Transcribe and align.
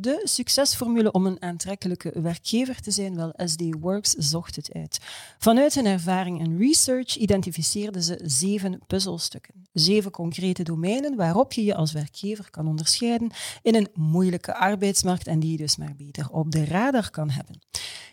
De 0.00 0.20
succesformule 0.24 1.12
om 1.12 1.26
een 1.26 1.42
aantrekkelijke 1.42 2.20
werkgever 2.20 2.80
te 2.80 2.90
zijn, 2.90 3.16
wel, 3.16 3.32
SD 3.36 3.62
Works 3.80 4.10
zocht 4.10 4.56
het 4.56 4.72
uit. 4.72 4.98
Vanuit 5.38 5.74
hun 5.74 5.86
ervaring 5.86 6.40
en 6.40 6.58
research 6.58 7.16
identificeerden 7.16 8.02
ze 8.02 8.20
zeven 8.24 8.80
puzzelstukken. 8.86 9.66
Zeven 9.72 10.10
concrete 10.10 10.62
domeinen 10.62 11.16
waarop 11.16 11.52
je 11.52 11.64
je 11.64 11.74
als 11.74 11.92
werkgever 11.92 12.50
kan 12.50 12.68
onderscheiden 12.68 13.30
in 13.62 13.74
een 13.74 13.88
moeilijke 13.94 14.54
arbeidsmarkt 14.54 15.26
en 15.26 15.40
die 15.40 15.50
je 15.50 15.56
dus 15.56 15.76
maar 15.76 15.94
beter 15.96 16.30
op 16.30 16.50
de 16.50 16.64
radar 16.64 17.10
kan 17.10 17.30
hebben. 17.30 17.60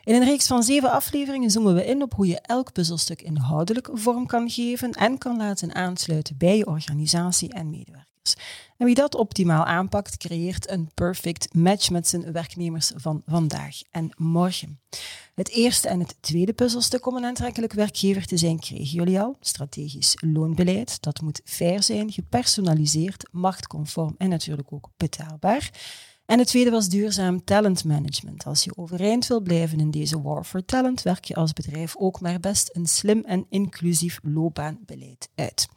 In 0.03 0.15
een 0.15 0.25
reeks 0.25 0.47
van 0.47 0.63
zeven 0.63 0.91
afleveringen 0.91 1.51
zoomen 1.51 1.75
we 1.75 1.85
in 1.85 2.01
op 2.01 2.13
hoe 2.13 2.27
je 2.27 2.41
elk 2.41 2.73
puzzelstuk 2.73 3.21
inhoudelijk 3.21 3.89
vorm 3.93 4.25
kan 4.25 4.49
geven 4.49 4.91
en 4.91 5.17
kan 5.17 5.37
laten 5.37 5.75
aansluiten 5.75 6.37
bij 6.37 6.57
je 6.57 6.67
organisatie 6.67 7.53
en 7.53 7.69
medewerkers. 7.69 8.35
En 8.77 8.85
wie 8.85 8.95
dat 8.95 9.15
optimaal 9.15 9.65
aanpakt, 9.65 10.17
creëert 10.17 10.69
een 10.69 10.91
perfect 10.93 11.53
match 11.53 11.89
met 11.89 12.07
zijn 12.07 12.31
werknemers 12.31 12.91
van 12.95 13.21
vandaag 13.25 13.81
en 13.91 14.09
morgen. 14.17 14.79
Het 15.35 15.49
eerste 15.49 15.87
en 15.87 15.99
het 15.99 16.15
tweede 16.19 16.53
puzzelstuk 16.53 17.05
om 17.05 17.15
een 17.15 17.25
aantrekkelijk 17.25 17.73
werkgever 17.73 18.25
te 18.25 18.37
zijn, 18.37 18.59
kregen 18.59 18.85
jullie 18.85 19.19
al. 19.19 19.37
Strategisch 19.39 20.17
loonbeleid. 20.21 21.01
Dat 21.01 21.21
moet 21.21 21.41
fair 21.43 21.83
zijn, 21.83 22.11
gepersonaliseerd, 22.11 23.27
machtconform 23.31 24.15
en 24.17 24.29
natuurlijk 24.29 24.73
ook 24.73 24.89
betaalbaar. 24.97 25.71
En 26.25 26.39
het 26.39 26.47
tweede 26.47 26.69
was 26.69 26.89
duurzaam 26.89 27.43
talentmanagement. 27.43 28.45
Als 28.45 28.63
je 28.63 28.77
overeind 28.77 29.27
wil 29.27 29.41
blijven 29.41 29.79
in 29.79 29.91
deze 29.91 30.21
war 30.21 30.43
for 30.43 30.65
talent, 30.65 31.01
werk 31.01 31.25
je 31.25 31.35
als 31.35 31.53
bedrijf 31.53 31.95
ook 31.97 32.19
maar 32.21 32.39
best 32.39 32.69
een 32.73 32.85
slim 32.85 33.23
en 33.25 33.45
inclusief 33.49 34.19
loopbaanbeleid 34.23 35.29
uit. 35.35 35.67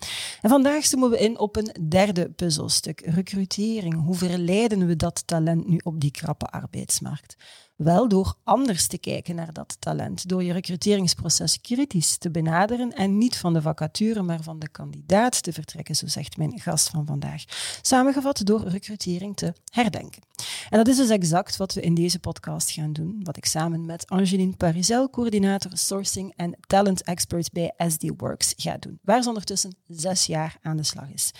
En 0.40 0.50
vandaag 0.50 0.84
zoomen 0.84 1.10
we 1.10 1.18
in 1.18 1.38
op 1.38 1.56
een 1.56 1.88
derde 1.88 2.30
puzzelstuk, 2.30 3.00
recrutering. 3.00 4.05
Hoe 4.05 4.14
verleiden 4.14 4.86
we 4.86 4.96
dat 4.96 5.27
talent 5.27 5.68
nu 5.68 5.80
op 5.84 6.00
die 6.00 6.10
krappe 6.10 6.46
arbeidsmarkt? 6.46 7.36
Wel 7.78 8.08
door 8.08 8.34
anders 8.44 8.86
te 8.86 8.98
kijken 8.98 9.34
naar 9.34 9.52
dat 9.52 9.76
talent, 9.78 10.28
door 10.28 10.44
je 10.44 10.52
recruteringsproces 10.52 11.60
kritisch 11.60 12.16
te 12.16 12.30
benaderen 12.30 12.92
en 12.92 13.18
niet 13.18 13.36
van 13.36 13.52
de 13.52 13.62
vacature, 13.62 14.22
maar 14.22 14.42
van 14.42 14.58
de 14.58 14.68
kandidaat 14.68 15.42
te 15.42 15.52
vertrekken, 15.52 15.96
zo 15.96 16.06
zegt 16.06 16.36
mijn 16.36 16.60
gast 16.60 16.88
van 16.88 17.06
vandaag. 17.06 17.44
Samengevat 17.82 18.46
door 18.46 18.68
recrutering 18.68 19.36
te 19.36 19.52
herdenken. 19.72 20.22
En 20.70 20.78
dat 20.78 20.88
is 20.88 20.96
dus 20.96 21.08
exact 21.08 21.56
wat 21.56 21.74
we 21.74 21.80
in 21.80 21.94
deze 21.94 22.18
podcast 22.18 22.70
gaan 22.70 22.92
doen, 22.92 23.20
wat 23.22 23.36
ik 23.36 23.44
samen 23.44 23.86
met 23.86 24.06
Angeline 24.06 24.56
Parizel, 24.56 25.10
coördinator 25.10 25.70
sourcing 25.74 26.32
en 26.36 26.56
talent 26.66 27.02
expert 27.02 27.52
bij 27.52 27.72
SD 27.76 28.10
Works, 28.16 28.54
ga 28.56 28.76
doen, 28.78 28.98
waar 29.02 29.22
ze 29.22 29.28
ondertussen 29.28 29.76
zes 29.86 30.26
jaar 30.26 30.56
aan 30.62 30.76
de 30.76 30.82
slag 30.82 31.08
is. 31.12 31.32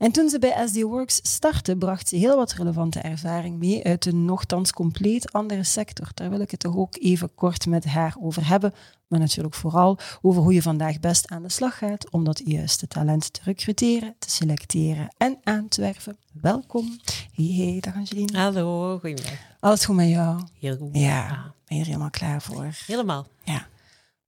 En 0.00 0.12
toen 0.12 0.28
ze 0.28 0.38
bij 0.38 0.66
SD 0.66 0.82
Works 0.82 1.20
startte, 1.22 1.76
bracht 1.76 2.08
ze 2.08 2.16
heel 2.16 2.36
wat 2.36 2.52
relevante 2.52 2.98
ervaring 3.00 3.58
mee 3.58 3.84
uit 3.84 4.06
een 4.06 4.24
nogthans 4.24 4.72
compleet 4.72 5.32
andere 5.32 5.64
sector. 5.64 6.08
Daar 6.14 6.30
wil 6.30 6.40
ik 6.40 6.50
het 6.50 6.60
toch 6.60 6.76
ook 6.76 6.96
even 7.00 7.34
kort 7.34 7.66
met 7.66 7.84
haar 7.84 8.16
over 8.20 8.48
hebben, 8.48 8.74
maar 9.06 9.18
natuurlijk 9.18 9.54
vooral 9.54 9.98
over 10.22 10.42
hoe 10.42 10.54
je 10.54 10.62
vandaag 10.62 11.00
best 11.00 11.28
aan 11.28 11.42
de 11.42 11.48
slag 11.48 11.78
gaat 11.78 12.10
om 12.10 12.24
dat 12.24 12.42
juiste 12.44 12.86
talent 12.86 13.32
te 13.32 13.40
recruteren, 13.44 14.14
te 14.18 14.30
selecteren 14.30 15.14
en 15.16 15.38
aan 15.44 15.68
te 15.68 15.80
werven. 15.80 16.16
Welkom. 16.32 16.98
Hey, 17.34 17.54
hey, 17.56 17.78
dag 17.80 17.94
Angeline. 17.94 18.38
Hallo, 18.38 18.92
goedemiddag. 18.92 19.38
Alles 19.60 19.84
goed 19.84 19.96
met 19.96 20.08
jou? 20.08 20.40
Heel 20.60 20.76
goed. 20.76 20.88
Ja, 20.92 21.54
ben 21.66 21.76
je 21.76 21.82
er 21.82 21.86
helemaal 21.86 22.10
klaar 22.10 22.42
voor? 22.42 22.68
Helemaal. 22.86 23.26
Ja 23.44 23.66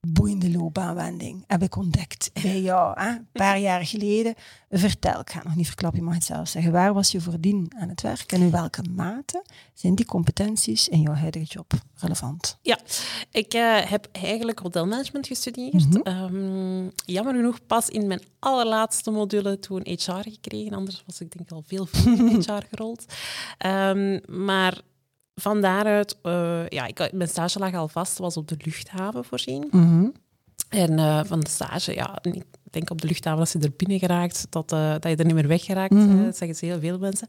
boeiende 0.09 0.51
loopbaanwending 0.51 1.45
heb 1.47 1.63
ik 1.63 1.77
ontdekt 1.77 2.31
bij 2.43 2.61
jou, 2.61 3.01
hè? 3.01 3.09
een 3.09 3.27
paar 3.33 3.59
jaar 3.59 3.87
geleden. 3.87 4.35
Vertel, 4.71 5.21
ik 5.21 5.31
ga 5.31 5.39
het 5.39 5.47
nog 5.47 5.57
niet 5.57 5.67
verklappen, 5.67 6.01
je 6.01 6.05
mag 6.05 6.15
het 6.15 6.25
zelf 6.25 6.49
zeggen. 6.49 6.73
Waar 6.73 6.95
was 6.95 7.13
je 7.13 7.21
voordien 7.21 7.73
aan 7.79 7.89
het 7.89 8.01
werk 8.01 8.33
en 8.33 8.41
in 8.41 8.51
welke 8.51 8.83
mate 8.95 9.45
zijn 9.75 9.95
die 9.95 10.07
competenties 10.07 10.89
in 10.89 11.01
jouw 11.01 11.15
huidige 11.15 11.45
job 11.45 11.73
relevant? 11.95 12.59
Ja, 12.63 12.79
ik 13.31 13.55
uh, 13.55 13.81
heb 13.81 14.09
eigenlijk 14.13 14.59
hotelmanagement 14.59 15.27
gestudeerd. 15.27 15.73
Mm 15.73 16.01
-hmm. 16.05 16.35
um, 16.35 16.91
jammer 17.05 17.35
genoeg 17.35 17.67
pas 17.67 17.89
in 17.89 18.07
mijn 18.07 18.23
allerlaatste 18.39 19.11
module 19.11 19.59
toen 19.59 19.81
HR 19.85 20.31
gekregen, 20.31 20.73
anders 20.73 21.03
was 21.07 21.21
ik 21.21 21.37
denk 21.37 21.51
al 21.51 21.63
veel 21.67 21.89
in 22.05 22.43
HR 22.47 22.63
gerold. 22.71 23.05
Um, 23.67 24.21
maar 24.27 24.81
van 25.35 25.61
daaruit, 25.61 26.17
uh, 26.23 26.69
ja, 26.69 26.87
ik, 26.87 27.13
mijn 27.13 27.29
stage 27.29 27.59
lag 27.59 27.75
al 27.75 27.89
vast, 27.89 28.19
was 28.19 28.37
op 28.37 28.49
de 28.49 28.57
luchthaven 28.59 29.25
voorzien. 29.25 29.69
Mm 29.71 30.13
En 30.69 30.99
uh, 30.99 31.21
van 31.25 31.41
de 31.41 31.49
stage, 31.49 31.95
ja, 31.95 32.19
denk 32.73 32.91
op 32.91 33.01
de 33.01 33.07
luchthaven 33.07 33.41
als 33.41 33.53
je 33.53 33.59
er 33.59 33.73
binnen 33.77 33.99
geraakt, 33.99 34.47
dat, 34.51 34.73
uh, 34.73 34.91
dat 34.91 35.05
je 35.05 35.17
er 35.17 35.25
niet 35.25 35.35
meer 35.35 35.49
weg 35.49 35.65
geraakt. 35.65 35.93
Mm 35.93 36.09
-hmm. 36.09 36.25
dat 36.25 36.37
zeggen 36.37 36.57
ze 36.57 36.65
heel 36.65 36.81
veel 36.81 36.99
mensen. 36.99 37.29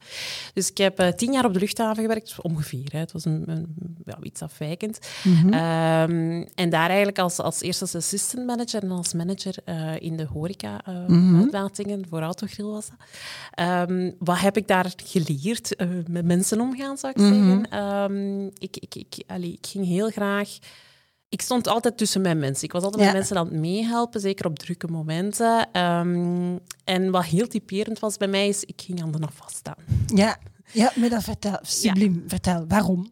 Dus 0.53 0.69
ik 0.69 0.77
heb 0.77 1.13
tien 1.17 1.31
jaar 1.31 1.45
op 1.45 1.53
de 1.53 1.59
luchthaven 1.59 2.01
gewerkt, 2.01 2.41
ongeveer. 2.41 2.87
Hè. 2.91 2.99
Het 2.99 3.11
was 3.11 3.25
een, 3.25 3.43
een, 3.45 3.75
ja, 4.05 4.17
iets 4.21 4.41
afwijkend. 4.41 4.99
Mm 5.23 5.35
-hmm. 5.35 5.53
um, 5.53 6.47
en 6.55 6.69
daar 6.69 6.87
eigenlijk 6.87 7.19
als, 7.19 7.37
als 7.39 7.61
eerste 7.61 7.83
als 7.83 7.95
assistant 7.95 8.45
manager 8.45 8.83
en 8.83 8.91
als 8.91 9.13
manager 9.13 9.55
in 10.01 10.17
de 10.17 10.25
horeca 10.25 10.81
mm 10.85 11.05
-hmm. 11.07 11.41
uitlatingen, 11.41 12.05
voor 12.09 12.21
autogrill 12.21 12.65
was 12.65 12.87
dat. 12.87 13.89
Um, 13.89 14.15
wat 14.19 14.39
heb 14.39 14.57
ik 14.57 14.67
daar 14.67 14.93
geleerd? 15.05 15.75
met 16.07 16.25
mensen 16.25 16.61
omgaan, 16.61 16.97
zou 16.97 17.13
ik 17.15 17.19
zeggen. 17.19 17.79
Um, 17.79 18.51
ik, 18.57 18.77
ik, 18.77 18.95
ik, 18.95 19.23
allee, 19.27 19.51
ik 19.51 19.67
ging 19.67 19.85
heel 19.85 20.09
graag 20.09 20.49
ik 21.33 21.41
stond 21.41 21.67
altijd 21.67 21.97
tussen 21.97 22.21
mijn 22.21 22.39
mensen. 22.39 22.63
Ik 22.63 22.71
was 22.71 22.83
altijd 22.83 23.01
Ja. 23.01 23.07
met 23.07 23.17
mensen 23.17 23.37
aan 23.37 23.45
het 23.45 23.55
meehelpen, 23.59 24.21
zeker 24.21 24.45
op 24.45 24.59
drukke 24.59 24.87
momenten. 24.87 25.67
Um, 25.81 26.59
en 26.83 27.11
wat 27.11 27.25
heel 27.25 27.47
typerend 27.47 27.99
was 27.99 28.17
bij 28.17 28.27
mij, 28.27 28.47
is 28.47 28.63
ik 28.63 28.81
ging 28.85 29.01
aan 29.01 29.11
de 29.11 29.19
afwas 29.27 29.53
staan. 29.53 29.75
Ja, 30.05 30.37
ja 30.71 30.91
maar 30.95 31.09
dat 31.09 31.23
vertel, 31.23 31.57
subliem. 31.61 32.23
Vertel, 32.27 32.65
waarom? 32.67 33.11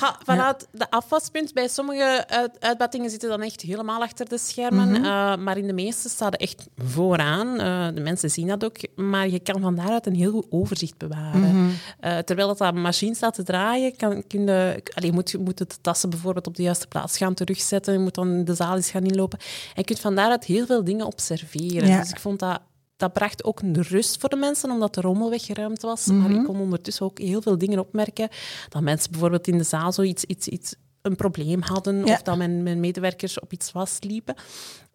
Ha, 0.00 0.18
vanuit 0.24 0.66
de 0.72 0.90
afwaspunt, 0.90 1.54
bij 1.54 1.68
sommige 1.68 2.24
uit, 2.28 2.60
uitbattingen 2.60 3.10
zitten 3.10 3.28
dan 3.28 3.42
echt 3.42 3.60
helemaal 3.60 4.02
achter 4.02 4.28
de 4.28 4.38
schermen. 4.38 4.88
Mhm. 4.90 5.04
uh, 5.04 5.36
maar 5.36 5.56
in 5.58 5.66
de 5.66 5.72
meeste 5.72 6.08
staat 6.08 6.36
echt 6.36 6.66
vooraan. 6.76 7.60
Uh, 7.60 7.77
de 7.94 8.00
mensen 8.00 8.30
zien 8.30 8.46
dat 8.46 8.64
ook. 8.64 8.76
Maar 8.96 9.28
je 9.28 9.40
kan 9.40 9.60
van 9.60 9.74
daaruit 9.74 10.06
een 10.06 10.14
heel 10.14 10.30
goed 10.30 10.46
overzicht 10.50 10.96
bewaren. 10.96 11.40
Mhm. 11.40 11.68
Uh, 12.00 12.18
terwijl 12.18 12.48
dat, 12.48 12.58
dat 12.58 12.74
machine 12.74 13.14
staat 13.14 13.34
te 13.34 13.42
draaien, 13.42 13.96
kan, 13.96 14.26
kun 14.26 14.46
je, 14.46 14.82
allee, 14.94 15.12
moet, 15.12 15.30
je 15.30 15.38
moet 15.38 15.58
de 15.58 15.66
tassen 15.80 16.10
bijvoorbeeld 16.10 16.46
op 16.46 16.56
de 16.56 16.62
juiste 16.62 16.86
plaats 16.86 17.16
gaan 17.16 17.34
terugzetten. 17.34 17.92
Je 17.92 17.98
moet 17.98 18.14
dan 18.14 18.44
de 18.44 18.54
zaal 18.54 18.76
eens 18.76 18.90
gaan 18.90 19.04
inlopen. 19.04 19.38
En 19.38 19.74
je 19.74 19.84
kunt 19.84 20.00
van 20.00 20.14
daaruit 20.14 20.44
heel 20.44 20.66
veel 20.66 20.84
dingen 20.84 21.06
observeren. 21.06 21.88
Ja. 21.88 22.00
Dus 22.00 22.10
ik 22.10 22.20
vond 22.20 22.38
dat 22.38 22.60
dat 22.96 23.12
bracht 23.12 23.44
ook 23.44 23.60
een 23.60 23.82
rust 23.82 24.20
voor 24.20 24.28
de 24.28 24.36
mensen, 24.36 24.70
omdat 24.70 24.94
de 24.94 25.00
rommel 25.00 25.30
weggeruimd 25.30 25.82
was. 25.82 26.06
Mhm. 26.06 26.18
Maar 26.18 26.30
ik 26.30 26.44
kon 26.44 26.60
ondertussen 26.60 27.06
ook 27.06 27.18
heel 27.18 27.42
veel 27.42 27.58
dingen 27.58 27.78
opmerken. 27.78 28.28
Dat 28.68 28.82
mensen 28.82 29.10
bijvoorbeeld 29.10 29.46
in 29.48 29.58
de 29.58 29.64
zaal 29.64 29.92
zoiets 29.92 30.24
iets, 30.24 30.48
iets, 30.48 30.74
een 31.02 31.16
probleem 31.16 31.62
hadden, 31.62 32.06
Ja. 32.06 32.12
of 32.12 32.22
dat 32.22 32.36
mijn, 32.36 32.62
mijn 32.62 32.80
medewerkers 32.80 33.40
op 33.40 33.52
iets 33.52 33.70
vastliepen. 33.70 34.34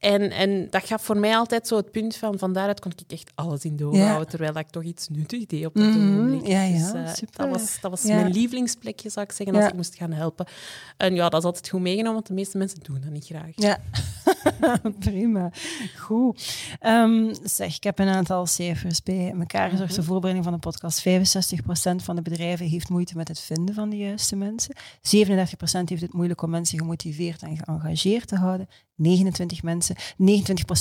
En, 0.03 0.31
en 0.31 0.67
dat 0.69 0.85
gaf 0.85 1.03
voor 1.03 1.17
mij 1.17 1.35
altijd 1.35 1.67
zo 1.67 1.75
het 1.75 1.91
punt 1.91 2.15
van, 2.15 2.39
van 2.39 2.53
daaruit 2.53 2.79
kon 2.79 2.91
ik 2.95 3.11
echt 3.11 3.31
alles 3.35 3.65
in 3.65 3.75
doorhouden, 3.75 4.17
Ja. 4.19 4.25
terwijl 4.25 4.57
ik 4.57 4.67
toch 4.69 4.83
iets 4.83 5.07
nuttig 5.09 5.45
deed 5.45 5.65
op 5.65 5.73
dat 5.75 5.87
ogenblik. 5.87 6.47
Ja, 6.47 6.63
ja, 6.63 6.91
Dus, 6.91 6.93
eh, 6.93 7.13
super. 7.13 7.37
dat 7.37 7.49
was, 7.59 7.77
dat 7.81 7.91
was 7.91 8.01
Ja. 8.03 8.15
mijn 8.15 8.31
lievelingsplekje, 8.31 9.09
zou 9.09 9.25
ik 9.25 9.31
zeggen, 9.31 9.55
als 9.55 9.65
ik 9.67 9.73
moest 9.73 9.95
gaan 9.95 10.11
helpen. 10.11 10.45
En 10.97 11.15
ja, 11.15 11.29
dat 11.29 11.39
is 11.39 11.45
altijd 11.45 11.69
goed 11.69 11.81
meegenomen, 11.81 12.13
want 12.13 12.27
de 12.27 12.33
meeste 12.33 12.57
mensen 12.57 12.79
doen 12.81 13.01
dat 13.01 13.11
niet 13.11 13.25
graag. 13.25 13.51
Ja, 13.55 13.79
prima. 14.99 15.51
Goed. 15.97 16.55
Um, 16.81 17.31
zeg, 17.43 17.75
ik 17.75 17.83
heb 17.83 17.99
een 17.99 18.07
aantal 18.07 18.45
cijfers 18.45 19.03
bij 19.03 19.33
elkaar 19.39 19.69
gezorgd. 19.69 19.91
Mhm. 19.91 19.99
De 20.01 20.05
voorbereiding 20.07 20.43
van 20.45 20.53
de 20.53 20.59
podcast. 20.59 21.01
65% 21.01 22.03
van 22.03 22.15
de 22.15 22.21
bedrijven 22.21 22.65
heeft 22.65 22.89
moeite 22.89 23.15
met 23.17 23.27
het 23.27 23.39
vinden 23.39 23.75
van 23.75 23.89
de 23.89 23.97
juiste 23.97 24.35
mensen. 24.35 24.75
37% 25.01 25.89
heeft 25.89 26.01
het 26.01 26.13
moeilijk 26.13 26.41
om 26.41 26.49
mensen 26.49 26.77
gemotiveerd 26.79 27.41
en 27.41 27.57
geëngageerd 27.57 28.27
te 28.27 28.35
houden. 28.35 28.67
29 28.95 29.63
mensen, 29.63 29.95
29% 29.95 29.99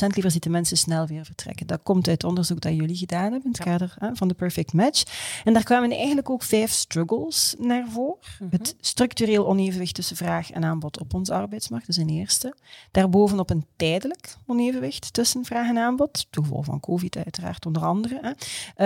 liever 0.06 0.30
ziet 0.30 0.42
de 0.42 0.50
mensen 0.50 0.76
snel 0.76 1.06
weer 1.06 1.24
vertrekken. 1.24 1.66
Dat 1.66 1.82
komt 1.82 2.08
uit 2.08 2.24
onderzoek 2.24 2.60
dat 2.60 2.74
jullie 2.74 2.96
gedaan 2.96 3.22
hebben 3.32 3.44
in 3.44 3.48
het 3.50 3.64
Ja. 3.64 3.64
kader 3.64 3.94
hè, 3.98 4.08
van 4.14 4.28
de 4.28 4.34
Perfect 4.34 4.72
Match. 4.72 5.02
En 5.44 5.52
daar 5.52 5.62
kwamen 5.64 5.90
eigenlijk 5.90 6.30
ook 6.30 6.42
vijf 6.42 6.70
struggles 6.70 7.54
naar 7.58 7.88
voren. 7.88 8.18
Mhm. 8.38 8.50
Het 8.50 8.76
structureel 8.80 9.46
onevenwicht 9.46 9.94
tussen 9.94 10.16
vraag 10.16 10.50
en 10.50 10.64
aanbod 10.64 11.00
op 11.00 11.14
onze 11.14 11.34
arbeidsmarkt, 11.34 11.86
dat 11.86 11.96
is 11.96 12.02
een 12.02 12.08
eerste. 12.08 12.54
Daarbovenop 12.90 13.50
een 13.50 13.66
tijdelijk 13.76 14.36
onevenwicht 14.46 15.12
tussen 15.12 15.44
vraag 15.44 15.68
en 15.68 15.78
aanbod, 15.78 16.26
ten 16.30 16.42
gevolge 16.42 16.64
van 16.64 16.80
COVID 16.80 17.16
uiteraard 17.16 17.66
onder 17.66 17.82
andere. 17.84 18.18
Hè. 18.22 18.30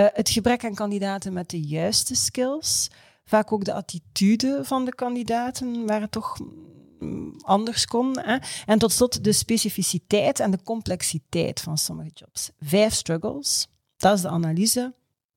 Uh, 0.01 0.07
het 0.13 0.29
gebrek 0.29 0.65
aan 0.65 0.73
kandidaten 0.73 1.33
met 1.33 1.49
de 1.49 1.61
juiste 1.61 2.15
skills. 2.15 2.89
Vaak 3.25 3.51
ook 3.51 3.63
de 3.65 3.73
attitude 3.73 4.59
van 4.63 4.85
de 4.85 4.95
kandidaten 4.95 5.85
waren 5.85 6.09
toch 6.09 6.37
anders 7.41 7.85
kon. 7.85 8.19
Hè. 8.19 8.37
En 8.65 8.79
tot 8.79 8.91
slot 8.91 9.23
de 9.23 9.31
specificiteit 9.31 10.39
en 10.39 10.51
de 10.51 10.59
complexiteit 10.63 11.61
van 11.61 11.77
sommige 11.77 12.11
jobs. 12.13 12.51
Vijf 12.59 12.93
struggles, 12.93 13.67
dat 13.97 14.15
is 14.15 14.21
de 14.21 14.29
analyse. 14.29 14.93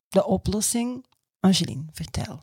De 0.08 0.26
oplossing, 0.26 1.04
Angeline, 1.40 1.82
vertel. 1.92 2.42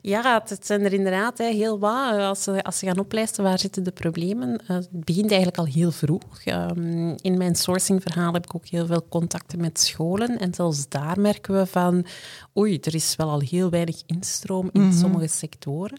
Ja, 0.00 0.42
het 0.46 0.66
zijn 0.66 0.84
er 0.84 0.92
inderdaad 0.92 1.38
heel 1.38 1.78
wat. 1.78 2.18
Als 2.18 2.42
ze, 2.42 2.62
als 2.62 2.78
ze 2.78 2.86
gaan 2.86 2.98
oplijsten 2.98 3.44
waar 3.44 3.58
zitten 3.58 3.84
de 3.84 3.90
problemen, 3.90 4.60
uh, 4.62 4.68
het 4.68 4.88
begint 4.90 5.28
eigenlijk 5.28 5.58
al 5.58 5.64
heel 5.64 5.90
vroeg. 5.90 6.44
Um, 6.44 7.14
in 7.20 7.36
mijn 7.36 7.54
sourcingverhaal 7.54 8.32
heb 8.32 8.44
ik 8.44 8.54
ook 8.54 8.66
heel 8.66 8.86
veel 8.86 9.06
contacten 9.08 9.60
met 9.60 9.80
scholen. 9.80 10.38
En 10.38 10.54
zelfs 10.54 10.88
daar 10.88 11.20
merken 11.20 11.54
we 11.54 11.66
van, 11.66 12.06
oei, 12.56 12.78
er 12.80 12.94
is 12.94 13.16
wel 13.16 13.30
al 13.30 13.40
heel 13.40 13.70
weinig 13.70 14.02
instroom 14.06 14.68
in 14.72 14.80
mm 14.80 14.90
-hmm. 14.90 14.98
sommige 14.98 15.28
sectoren. 15.28 15.98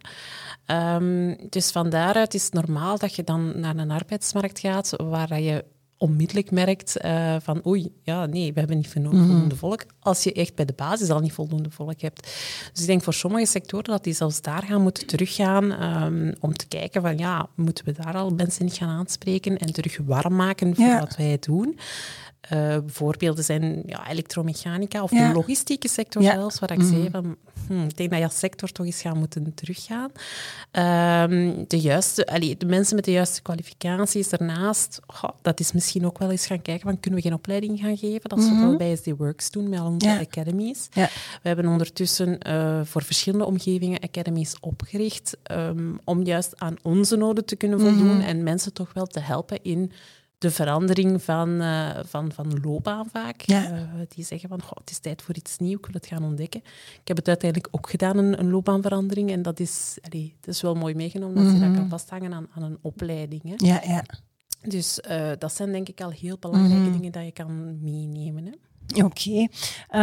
Um, 0.67 1.37
dus 1.49 1.71
van 1.71 1.89
daaruit 1.89 2.33
is 2.33 2.43
het 2.43 2.53
normaal 2.53 2.97
dat 2.97 3.15
je 3.15 3.23
dan 3.23 3.59
naar 3.59 3.75
een 3.75 3.91
arbeidsmarkt 3.91 4.59
gaat 4.59 4.93
waar 4.97 5.39
je 5.39 5.65
onmiddellijk 5.97 6.51
merkt 6.51 6.97
uh, 7.05 7.35
van 7.41 7.61
oei, 7.65 7.93
ja, 8.03 8.25
nee, 8.25 8.53
we 8.53 8.59
hebben 8.59 8.77
niet 8.77 8.87
voldoende 8.87 9.53
mm. 9.53 9.55
volk. 9.55 9.85
Als 9.99 10.23
je 10.23 10.33
echt 10.33 10.55
bij 10.55 10.65
de 10.65 10.73
basis 10.75 11.09
al 11.09 11.19
niet 11.19 11.33
voldoende 11.33 11.69
volk 11.69 12.01
hebt. 12.01 12.21
Dus 12.71 12.81
ik 12.81 12.87
denk 12.87 13.03
voor 13.03 13.13
sommige 13.13 13.45
sectoren 13.45 13.85
dat 13.85 14.03
die 14.03 14.13
zelfs 14.13 14.41
daar 14.41 14.63
gaan 14.63 14.81
moeten 14.81 15.07
teruggaan 15.07 15.83
um, 16.03 16.33
om 16.39 16.53
te 16.53 16.67
kijken 16.67 17.01
van 17.01 17.17
ja, 17.17 17.49
moeten 17.55 17.85
we 17.85 17.91
daar 17.91 18.15
al 18.15 18.29
mensen 18.29 18.65
niet 18.65 18.73
gaan 18.73 18.89
aanspreken 18.89 19.57
en 19.57 19.73
terug 19.73 19.99
warm 20.05 20.35
maken 20.35 20.75
voor 20.75 20.85
ja. 20.85 20.99
wat 20.99 21.15
wij 21.15 21.37
doen. 21.39 21.79
Uh, 22.53 22.77
voorbeelden 22.85 23.43
zijn 23.43 23.83
ja, 23.85 24.09
elektromechanica 24.09 25.03
of 25.03 25.11
ja. 25.11 25.27
de 25.27 25.33
logistieke 25.33 25.87
sector 25.87 26.21
ja. 26.21 26.33
zelfs, 26.33 26.59
waar 26.59 26.71
ik 26.71 26.77
mm. 26.77 26.89
zei 26.89 27.09
van, 27.09 27.35
hm, 27.67 27.83
ik 27.83 27.97
denk 27.97 28.09
dat 28.09 28.19
je 28.19 28.25
als 28.25 28.39
sector 28.39 28.71
toch 28.71 28.85
eens 28.85 29.01
gaat 29.01 29.15
moeten 29.15 29.53
teruggaan. 29.53 30.11
Um, 31.31 31.65
de, 31.67 31.79
juiste, 31.79 32.27
allee, 32.27 32.57
de 32.57 32.65
mensen 32.65 32.95
met 32.95 33.05
de 33.05 33.11
juiste 33.11 33.41
kwalificaties 33.41 34.31
ernaast, 34.31 34.99
oh, 35.07 35.29
dat 35.41 35.59
is 35.59 35.71
misschien 35.71 36.05
ook 36.05 36.17
wel 36.17 36.31
eens 36.31 36.45
gaan 36.45 36.61
kijken 36.61 36.89
van, 36.89 36.99
kunnen 36.99 37.19
we 37.19 37.25
geen 37.25 37.37
opleiding 37.37 37.79
gaan 37.79 37.97
geven? 37.97 38.29
Dat 38.29 38.39
is 38.39 38.45
mm 38.45 38.51
-hmm. 38.51 38.61
wat 38.61 38.71
we 38.71 38.77
bij 38.77 38.95
SD 38.95 39.17
Works 39.17 39.51
doen, 39.51 39.69
met 39.69 39.79
al 39.79 39.85
onze 39.85 40.19
academies. 40.19 40.87
We 40.93 41.09
hebben 41.41 41.67
ondertussen 41.67 42.37
uh, 42.47 42.79
voor 42.83 43.03
verschillende 43.03 43.45
omgevingen 43.45 43.99
academies 43.99 44.55
opgericht 44.59 45.37
um, 45.51 45.99
om 46.03 46.23
juist 46.23 46.59
aan 46.59 46.75
onze 46.81 47.15
noden 47.15 47.45
te 47.45 47.55
kunnen 47.55 47.79
voldoen 47.79 48.03
mm 48.03 48.19
-hmm. 48.19 48.21
en 48.21 48.43
mensen 48.43 48.73
toch 48.73 48.93
wel 48.93 49.05
te 49.05 49.19
helpen 49.19 49.59
in 49.63 49.91
de 50.37 50.51
verandering 50.51 51.23
van, 51.23 51.49
uh, 51.49 51.99
van, 52.05 52.31
van 52.31 52.59
loopbaan 52.63 53.09
vaak. 53.11 53.41
Ja. 53.41 53.71
Uh, 53.71 53.81
die 54.07 54.25
zeggen 54.25 54.49
van, 54.49 54.61
het 54.73 54.89
is 54.89 54.99
tijd 54.99 55.21
voor 55.21 55.35
iets 55.35 55.57
nieuws, 55.57 55.77
ik 55.77 55.85
wil 55.85 55.93
het 55.93 56.05
gaan 56.05 56.23
ontdekken. 56.23 56.61
Ik 57.01 57.07
heb 57.07 57.17
het 57.17 57.27
uiteindelijk 57.27 57.75
ook 57.75 57.89
gedaan, 57.89 58.17
een, 58.17 58.39
een 58.39 58.49
loopbaanverandering. 58.49 59.31
En 59.31 59.41
dat 59.41 59.59
is, 59.59 59.97
allee, 60.01 60.35
het 60.39 60.47
is 60.47 60.61
wel 60.61 60.75
mooi 60.75 60.95
meegenomen 60.95 61.35
dat 61.35 61.43
mm 61.43 61.49
-hmm. 61.49 61.61
je 61.61 61.67
dat 61.67 61.77
kan 61.77 61.89
vasthangen 61.89 62.33
aan, 62.33 62.47
aan 62.53 62.63
een 62.63 62.77
opleiding. 62.81 63.43
Hè. 63.43 63.53
Ja, 63.57 63.81
ja. 63.83 64.03
Dus 64.61 64.99
uh, 65.09 65.31
dat 65.37 65.53
zijn 65.53 65.71
denk 65.71 65.89
ik 65.89 66.01
al 66.01 66.09
heel 66.09 66.37
belangrijke 66.39 66.77
mm 66.77 66.83
-hmm. 66.83 66.91
dingen 66.93 67.11
dat 67.11 67.23
je 67.23 67.31
kan 67.31 67.81
meenemen. 67.81 68.45
Hè. 68.45 68.51
Oké. 69.03 69.05
Okay. 69.05 69.49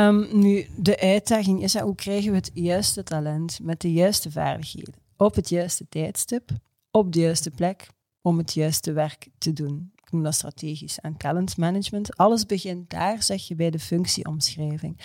Um, 0.09 0.29
nu, 0.39 0.67
de 0.77 1.01
uitdaging 1.01 1.63
is, 1.63 1.79
hoe 1.79 1.95
krijgen 1.95 2.31
we 2.31 2.37
het 2.37 2.51
juiste 2.55 3.03
talent 3.03 3.59
met 3.63 3.81
de 3.81 3.93
juiste 3.93 4.31
vaardigheden 4.31 4.95
op 5.17 5.35
het 5.35 5.49
juiste 5.49 5.89
tijdstip, 5.89 6.51
op 6.91 7.13
de 7.13 7.21
juiste 7.21 7.51
plek, 7.51 7.89
om 8.23 8.39
het 8.39 8.55
juiste 8.55 8.93
werk 8.93 9.29
te 9.39 9.53
doen? 9.53 9.93
Noem 10.14 10.22
dat 10.22 10.34
strategisch. 10.34 10.99
En 10.99 11.16
talent 11.16 11.56
management, 11.56 12.16
alles 12.16 12.46
begint 12.46 12.90
daar, 12.90 13.22
zeg 13.22 13.49
je, 13.49 13.55
bij 13.55 13.70
de 13.70 13.78
functieomschrijving. 13.78 15.00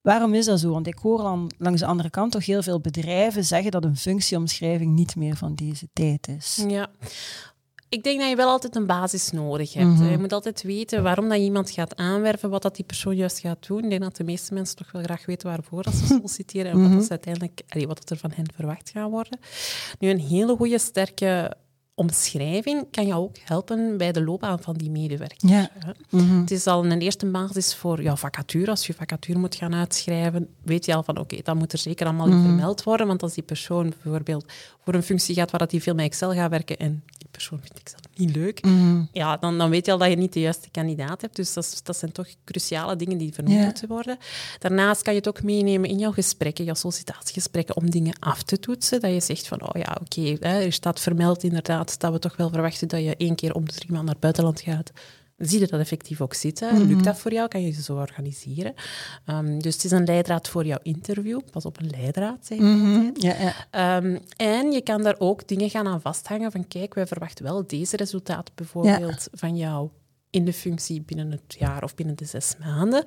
Waarom 0.00 0.34
is 0.34 0.44
dat 0.44 0.60
zo? 0.60 0.70
Want 0.70 0.86
ik 0.86 0.98
hoor 0.98 1.22
dan 1.22 1.52
langs 1.58 1.80
de 1.80 1.86
andere 1.86 2.10
kant 2.10 2.32
toch 2.32 2.46
heel 2.46 2.62
veel 2.62 2.80
bedrijven 2.80 3.44
zeggen 3.44 3.70
dat 3.70 3.84
een 3.84 3.96
functieomschrijving 3.96 4.94
niet 4.94 5.16
meer 5.16 5.36
van 5.36 5.54
deze 5.54 5.88
tijd 5.92 6.28
is. 6.28 6.64
Ja, 6.68 6.90
ik 7.88 8.02
denk 8.02 8.20
dat 8.20 8.28
je 8.28 8.36
wel 8.36 8.48
altijd 8.48 8.76
een 8.76 8.86
basis 8.86 9.30
nodig 9.30 9.72
hebt. 9.72 9.86
Mm 9.86 9.96
-hmm. 9.96 10.10
Je 10.10 10.18
moet 10.18 10.32
altijd 10.32 10.62
weten 10.62 11.02
waarom 11.02 11.28
dat 11.28 11.38
je 11.38 11.44
iemand 11.44 11.70
gaat 11.70 11.96
aanwerven, 11.96 12.50
wat 12.50 12.62
dat 12.62 12.76
die 12.76 12.84
persoon 12.84 13.16
juist 13.16 13.38
gaat 13.38 13.66
doen. 13.66 13.84
Ik 13.84 13.90
denk 13.90 14.02
dat 14.02 14.16
de 14.16 14.24
meeste 14.24 14.54
mensen 14.54 14.76
toch 14.76 14.92
wel 14.92 15.02
graag 15.02 15.26
weten 15.26 15.48
waarvoor 15.48 15.82
dat 15.82 15.94
ze 15.94 16.06
solliciteren 16.16 16.72
en 16.72 16.82
wat 16.82 16.92
dat 16.92 17.04
ze 17.04 17.10
uiteindelijk, 17.10 17.62
wat 17.86 18.10
er 18.10 18.16
van 18.16 18.32
hen 18.34 18.46
verwacht 18.54 18.90
gaat 18.90 19.10
worden. 19.10 19.38
Nu, 19.98 20.10
een 20.10 20.20
hele 20.20 20.56
goede, 20.56 20.78
sterke 20.78 21.56
omschrijving 21.98 22.86
kan 22.90 23.06
je 23.06 23.14
ook 23.14 23.36
helpen 23.44 23.96
bij 23.96 24.12
de 24.12 24.24
loopbaan 24.24 24.60
van 24.60 24.74
die 24.74 24.90
medewerker. 24.90 25.48
Ja. 25.48 25.70
Mm 26.10 26.28
-hmm. 26.28 26.40
Het 26.40 26.50
is 26.50 26.66
al 26.66 26.84
een 26.84 27.00
eerste 27.00 27.26
basis 27.26 27.74
voor 27.74 28.02
jouw 28.02 28.16
vacature. 28.16 28.70
Als 28.70 28.86
je 28.86 28.94
vacature 28.94 29.38
moet 29.38 29.54
gaan 29.54 29.74
uitschrijven, 29.74 30.48
weet 30.62 30.84
je 30.84 30.94
al 30.94 31.02
van 31.02 31.14
oké, 31.14 31.22
okay, 31.22 31.44
dat 31.44 31.54
moet 31.54 31.72
er 31.72 31.78
zeker 31.78 32.06
allemaal 32.06 32.26
mm 32.26 32.32
-hmm. 32.32 32.42
in 32.42 32.48
vermeld 32.48 32.82
worden. 32.82 33.06
Want 33.06 33.22
als 33.22 33.34
die 33.34 33.42
persoon 33.42 33.94
bijvoorbeeld 34.02 34.52
voor 34.84 34.94
een 34.94 35.02
functie 35.02 35.34
gaat 35.34 35.50
waar 35.50 35.66
hij 35.68 35.80
veel 35.80 35.94
met 35.94 36.04
Excel 36.04 36.32
gaat 36.32 36.50
werken 36.50 36.76
en 36.76 37.02
persoon 37.30 37.58
vindt 37.60 37.78
Excel 37.78 37.98
niet 38.18 38.36
leuk, 38.36 38.64
mm 38.64 38.78
-hmm. 38.78 39.08
ja, 39.12 39.36
dan, 39.36 39.58
dan 39.58 39.70
weet 39.70 39.86
je 39.86 39.92
al 39.92 39.98
dat 39.98 40.08
je 40.08 40.16
niet 40.16 40.32
de 40.32 40.40
juiste 40.40 40.70
kandidaat 40.70 41.20
hebt. 41.20 41.36
Dus 41.36 41.52
dat, 41.52 41.80
dat 41.82 41.96
zijn 41.96 42.12
toch 42.12 42.28
cruciale 42.44 42.96
dingen 42.96 43.18
die 43.18 43.34
vernoemd 43.34 43.64
moeten 43.64 43.88
worden. 43.88 44.18
Daarnaast 44.58 45.02
kan 45.02 45.12
je 45.12 45.18
het 45.18 45.28
ook 45.28 45.42
meenemen 45.42 45.88
in 45.88 45.98
jouw 45.98 46.12
gesprekken, 46.12 46.64
jouw 46.64 46.74
sollicitatiegesprekken, 46.74 47.76
om 47.76 47.90
dingen 47.90 48.18
af 48.18 48.42
te 48.42 48.58
toetsen. 48.58 49.00
Dat 49.00 49.12
je 49.12 49.20
zegt 49.20 49.48
van, 49.48 49.62
oh 49.62 49.80
ja, 49.82 49.96
oké, 50.00 50.20
okay, 50.20 50.64
er 50.64 50.72
staat 50.72 51.00
vermeld 51.00 51.42
inderdaad 51.42 52.00
dat 52.00 52.12
we 52.12 52.18
toch 52.18 52.36
wel 52.36 52.48
verwachten 52.48 52.88
dat 52.88 53.00
je 53.00 53.16
één 53.16 53.34
keer 53.34 53.54
om 53.54 53.64
de 53.64 53.72
drie 53.72 53.92
maanden 53.92 54.04
naar 54.04 54.14
het 54.14 54.22
buitenland 54.22 54.60
gaat. 54.60 54.92
Zie 55.38 55.60
je 55.60 55.66
dat 55.66 55.80
effectief 55.80 56.20
ook 56.20 56.34
zitten? 56.34 56.74
Mm 56.74 56.80
-hmm. 56.80 56.88
Lukt 56.88 57.04
dat 57.04 57.18
voor 57.18 57.32
jou? 57.32 57.48
Kan 57.48 57.60
je 57.60 57.66
je 57.66 57.82
zo 57.82 57.96
organiseren? 57.96 58.74
Um, 59.26 59.62
dus 59.62 59.74
het 59.74 59.84
is 59.84 59.90
een 59.90 60.04
leidraad 60.04 60.48
voor 60.48 60.66
jouw 60.66 60.78
interview. 60.82 61.40
Pas 61.50 61.64
op 61.64 61.80
een 61.80 61.90
leidraad, 61.90 62.46
zeg 62.46 62.58
mm 62.58 62.80
-hmm. 62.80 63.10
ja, 63.14 63.34
ja. 63.70 63.96
Um, 63.96 64.18
en 64.36 64.72
je 64.72 64.82
kan 64.82 65.02
daar 65.02 65.16
ook 65.18 65.48
dingen 65.48 65.70
gaan 65.70 65.86
aan 65.86 66.00
vasthangen 66.00 66.52
van 66.52 66.68
kijk, 66.68 66.94
wij 66.94 67.06
verwachten 67.06 67.44
wel 67.44 67.66
deze 67.66 67.96
resultaten 67.96 68.54
bijvoorbeeld 68.54 69.28
ja. 69.30 69.38
van 69.38 69.56
jou 69.56 69.88
in 70.30 70.44
de 70.44 70.52
functie 70.52 71.02
binnen 71.02 71.30
het 71.30 71.56
jaar 71.58 71.82
of 71.82 71.94
binnen 71.94 72.16
de 72.16 72.24
zes 72.24 72.54
maanden. 72.60 73.04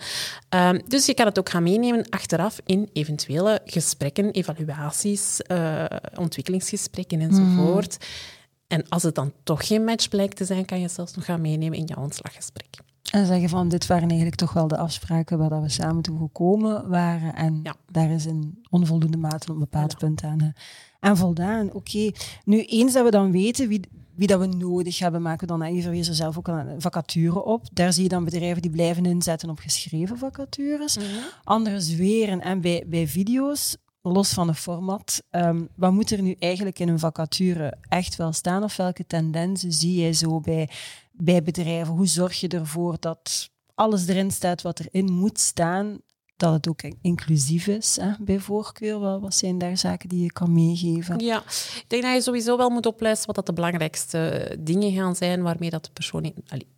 Um, 0.49 0.81
dus 0.87 1.05
je 1.05 1.13
kan 1.13 1.25
het 1.25 1.39
ook 1.39 1.49
gaan 1.49 1.63
meenemen 1.63 2.09
achteraf 2.09 2.59
in 2.65 2.89
eventuele 2.93 3.61
gesprekken, 3.65 4.31
evaluaties, 4.31 5.41
uh, 5.51 5.85
ontwikkelingsgesprekken 6.15 7.19
enzovoort. 7.19 7.97
Mm 7.99 8.05
-hmm. 8.07 8.39
En 8.71 8.89
als 8.89 9.03
het 9.03 9.15
dan 9.15 9.33
toch 9.43 9.67
geen 9.67 9.83
match 9.83 10.09
blijkt 10.09 10.35
te 10.35 10.45
zijn, 10.45 10.65
kan 10.65 10.77
je 10.77 10.83
het 10.83 10.93
zelfs 10.93 11.15
nog 11.15 11.25
gaan 11.25 11.41
meenemen 11.41 11.77
in 11.77 11.85
jouw 11.85 12.03
ontslaggesprek. 12.03 12.77
En 13.11 13.25
zeggen 13.25 13.49
van, 13.49 13.69
dit 13.69 13.87
waren 13.87 14.07
eigenlijk 14.07 14.35
toch 14.35 14.53
wel 14.53 14.67
de 14.67 14.77
afspraken 14.77 15.37
waar 15.37 15.49
dat 15.49 15.61
we 15.61 15.69
samen 15.69 16.01
toe 16.01 16.17
gekomen 16.17 16.89
waren. 16.89 17.35
En 17.35 17.59
ja. 17.63 17.75
daar 17.91 18.09
is 18.09 18.25
in 18.25 18.63
onvoldoende 18.69 19.17
mate 19.17 19.47
op 19.47 19.53
een 19.53 19.59
bepaald 19.59 19.91
ja. 19.91 19.97
punt 19.97 20.23
aan, 20.23 20.53
aan 20.99 21.17
voldaan. 21.17 21.65
Oké, 21.67 21.75
okay. 21.75 22.13
nu 22.45 22.63
eens 22.63 22.93
dat 22.93 23.03
we 23.03 23.11
dan 23.11 23.31
weten 23.31 23.67
wie, 23.67 23.81
wie 24.15 24.27
dat 24.27 24.39
we 24.39 24.45
nodig 24.45 24.99
hebben, 24.99 25.21
maken 25.21 25.47
we 25.47 25.57
dan 25.57 25.61
even 25.61 25.97
er 25.97 26.03
zelf 26.03 26.37
ook 26.37 26.47
een 26.47 26.81
vacature 26.81 27.43
op. 27.43 27.67
Daar 27.73 27.93
zie 27.93 28.03
je 28.03 28.09
dan 28.09 28.23
bedrijven 28.23 28.61
die 28.61 28.71
blijven 28.71 29.05
inzetten 29.05 29.49
op 29.49 29.59
geschreven 29.59 30.17
vacatures. 30.17 30.97
Mm 30.97 31.03
-hmm. 31.03 31.23
Andere 31.43 31.79
zweren 31.79 32.41
en 32.41 32.61
bij, 32.61 32.83
bij 32.87 33.07
video's 33.07 33.77
los 34.01 34.33
van 34.33 34.47
het 34.47 34.57
format, 34.57 35.23
um, 35.31 35.69
wat 35.75 35.91
moet 35.91 36.11
er 36.11 36.21
nu 36.21 36.35
eigenlijk 36.39 36.79
in 36.79 36.89
een 36.89 36.99
vacature 36.99 37.77
echt 37.89 38.15
wel 38.15 38.33
staan? 38.33 38.63
Of 38.63 38.75
welke 38.75 39.07
tendensen 39.07 39.71
zie 39.71 40.01
jij 40.01 40.13
zo 40.13 40.39
bij, 40.39 40.69
bij 41.11 41.43
bedrijven? 41.43 41.93
Hoe 41.93 42.07
zorg 42.07 42.39
je 42.39 42.47
ervoor 42.47 42.97
dat 42.99 43.49
alles 43.75 44.07
erin 44.07 44.31
staat 44.31 44.61
wat 44.61 44.79
erin 44.79 45.11
moet 45.11 45.39
staan? 45.39 45.99
Dat 46.37 46.53
het 46.53 46.67
ook 46.67 46.81
inclusief 47.01 47.67
is, 47.67 47.97
hè, 48.01 48.11
bij 48.19 48.39
voorkeur. 48.39 49.19
Wat 49.19 49.35
zijn 49.35 49.57
daar 49.57 49.77
zaken 49.77 50.09
die 50.09 50.23
je 50.23 50.31
kan 50.31 50.53
meegeven? 50.53 51.19
Ja, 51.19 51.37
ik 51.75 51.85
denk 51.87 52.03
dat 52.03 52.13
je 52.13 52.21
sowieso 52.21 52.57
wel 52.57 52.69
moet 52.69 52.85
opleiden 52.85 53.25
wat 53.25 53.35
dat 53.35 53.45
de 53.45 53.53
belangrijkste 53.53 54.55
dingen 54.59 54.91
gaan 54.91 55.15
zijn 55.15 55.41
waarmee 55.41 55.69
dat 55.69 55.85
de 55.85 55.91
persoon 55.93 56.23
in, 56.23 56.33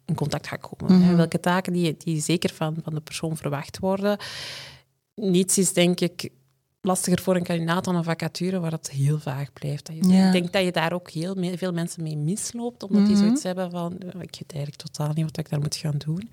in 0.05 0.15
contact 0.15 0.47
gaat 0.47 0.59
komen. 0.59 0.95
Mm 0.95 1.03
-hmm. 1.03 1.15
Welke 1.15 1.39
taken 1.39 1.73
die, 1.73 1.97
die 1.97 2.21
zeker 2.21 2.53
van, 2.53 2.75
van 2.83 2.93
de 2.93 3.01
persoon 3.01 3.37
verwacht 3.37 3.79
worden. 3.79 4.17
Niets 5.15 5.57
is 5.57 5.73
denk 5.73 5.99
ik 5.99 6.29
lastiger 6.85 7.21
voor 7.21 7.35
een 7.35 7.43
kandidaat 7.43 7.83
dan 7.83 7.95
een 7.95 8.03
vacature 8.03 8.59
waar 8.59 8.71
het 8.71 8.91
heel 8.91 9.19
vaag 9.19 9.53
blijft. 9.53 9.85
Dat 9.85 9.95
je, 9.95 10.07
ja. 10.07 10.25
Ik 10.25 10.31
denk 10.31 10.53
dat 10.53 10.63
je 10.63 10.71
daar 10.71 10.93
ook 10.93 11.09
heel 11.09 11.35
me 11.35 11.57
veel 11.57 11.73
mensen 11.73 12.03
mee 12.03 12.17
misloopt, 12.17 12.83
omdat 12.83 13.01
mm 13.01 13.05
-hmm. 13.05 13.15
die 13.15 13.23
zoiets 13.23 13.43
hebben 13.43 13.71
van, 13.71 13.93
ik 13.93 14.13
weet 14.13 14.53
eigenlijk 14.53 14.75
totaal 14.75 15.11
niet 15.13 15.25
wat 15.25 15.37
ik 15.37 15.49
daar 15.49 15.59
moet 15.59 15.75
gaan 15.75 15.97
doen. 15.97 16.29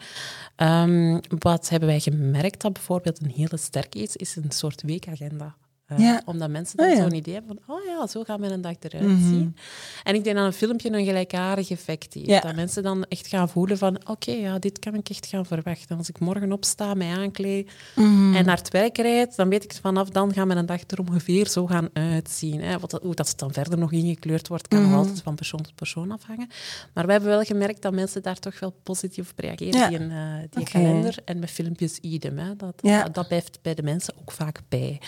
Um, 0.57 1.21
wat 1.39 1.69
hebben 1.69 1.89
wij 1.89 2.01
gemerkt 2.01 2.61
dat 2.61 2.73
bijvoorbeeld 2.73 3.23
een 3.23 3.31
hele 3.31 3.57
sterke 3.57 3.99
is, 3.99 4.17
is 4.17 4.37
een 4.37 4.51
soort 4.51 4.83
weekagenda. 4.83 5.55
Uh, 5.93 5.99
ja. 5.99 6.23
Omdat 6.25 6.51
mensen 6.51 6.77
dan 6.77 6.87
oh, 6.87 6.93
ja. 6.93 7.03
zo'n 7.03 7.15
idee 7.15 7.35
hebben 7.35 7.59
van, 7.67 7.77
oh 7.77 7.85
ja, 7.85 8.07
zo 8.07 8.23
gaat 8.23 8.39
mijn 8.39 8.61
dag 8.61 8.75
eruit 8.81 9.05
mm 9.05 9.17
-hmm. 9.17 9.29
zien. 9.29 9.57
En 10.03 10.15
ik 10.15 10.25
denk 10.25 10.37
dat 10.37 10.45
een 10.45 10.53
filmpje 10.53 10.93
een 10.93 11.05
gelijkaardig 11.05 11.71
effect 11.71 12.15
heeft. 12.15 12.27
Ja. 12.27 12.41
Dat 12.41 12.55
mensen 12.55 12.83
dan 12.83 13.05
echt 13.09 13.27
gaan 13.27 13.49
voelen 13.49 13.79
van, 13.79 13.97
oké, 13.97 14.11
okay, 14.11 14.41
ja, 14.41 14.59
dit 14.59 14.79
kan 14.79 14.95
ik 14.95 15.09
echt 15.09 15.27
gaan 15.27 15.47
verwachten. 15.47 15.97
Als 15.97 16.09
ik 16.09 16.19
morgen 16.19 16.53
opsta, 16.53 16.95
mij 16.95 17.17
aankleed 17.17 17.71
mm 17.95 18.05
-hmm. 18.05 18.37
en 18.37 18.45
naar 18.45 18.57
het 18.57 18.71
werk 18.71 18.99
rijd, 18.99 19.37
dan 19.37 19.49
weet 19.49 19.65
ik 19.65 19.73
vanaf 19.83 20.09
dan 20.09 20.33
gaat 20.33 20.47
mijn 20.47 20.67
dag 20.67 20.81
er 20.87 21.01
ongeveer 21.01 21.49
zo 21.49 21.67
gaan 21.67 21.89
uitzien. 21.93 22.61
Hè. 22.61 22.79
Wat, 22.79 22.99
hoe 23.03 23.15
dat 23.15 23.33
dan 23.37 23.53
verder 23.53 23.79
nog 23.79 23.93
ingekleurd 23.93 24.49
wordt, 24.49 24.69
kan 24.69 24.79
mm 24.79 24.87
-hmm. 24.87 24.95
altijd 24.95 25.23
van 25.23 25.35
persoon 25.35 25.63
tot 25.63 25.75
persoon 25.75 26.11
afhangen. 26.11 26.49
Maar 26.95 27.07
we 27.07 27.13
hebben 27.13 27.31
wel 27.31 27.43
gemerkt 27.43 27.83
dat 27.83 27.93
mensen 27.93 28.23
daar 28.23 28.39
toch 28.39 28.61
wel 28.61 28.75
positief 28.83 29.31
op 29.31 29.39
reageren, 29.39 29.89
die, 29.89 29.99
uh, 29.99 30.35
die 30.51 30.61
okay. 30.61 30.83
kalender. 30.83 31.15
En 31.25 31.39
met 31.39 31.51
filmpjes 31.51 31.99
idem. 31.99 32.39
Hè. 32.39 32.57
Dat, 32.57 32.81
dat, 32.81 33.15
dat 33.15 33.29
blijft 33.29 33.59
bij 33.63 33.75
de 33.75 33.83
mensen 33.83 34.15
ook 34.21 34.33
vaak 34.33 34.61
bij. 34.69 35.01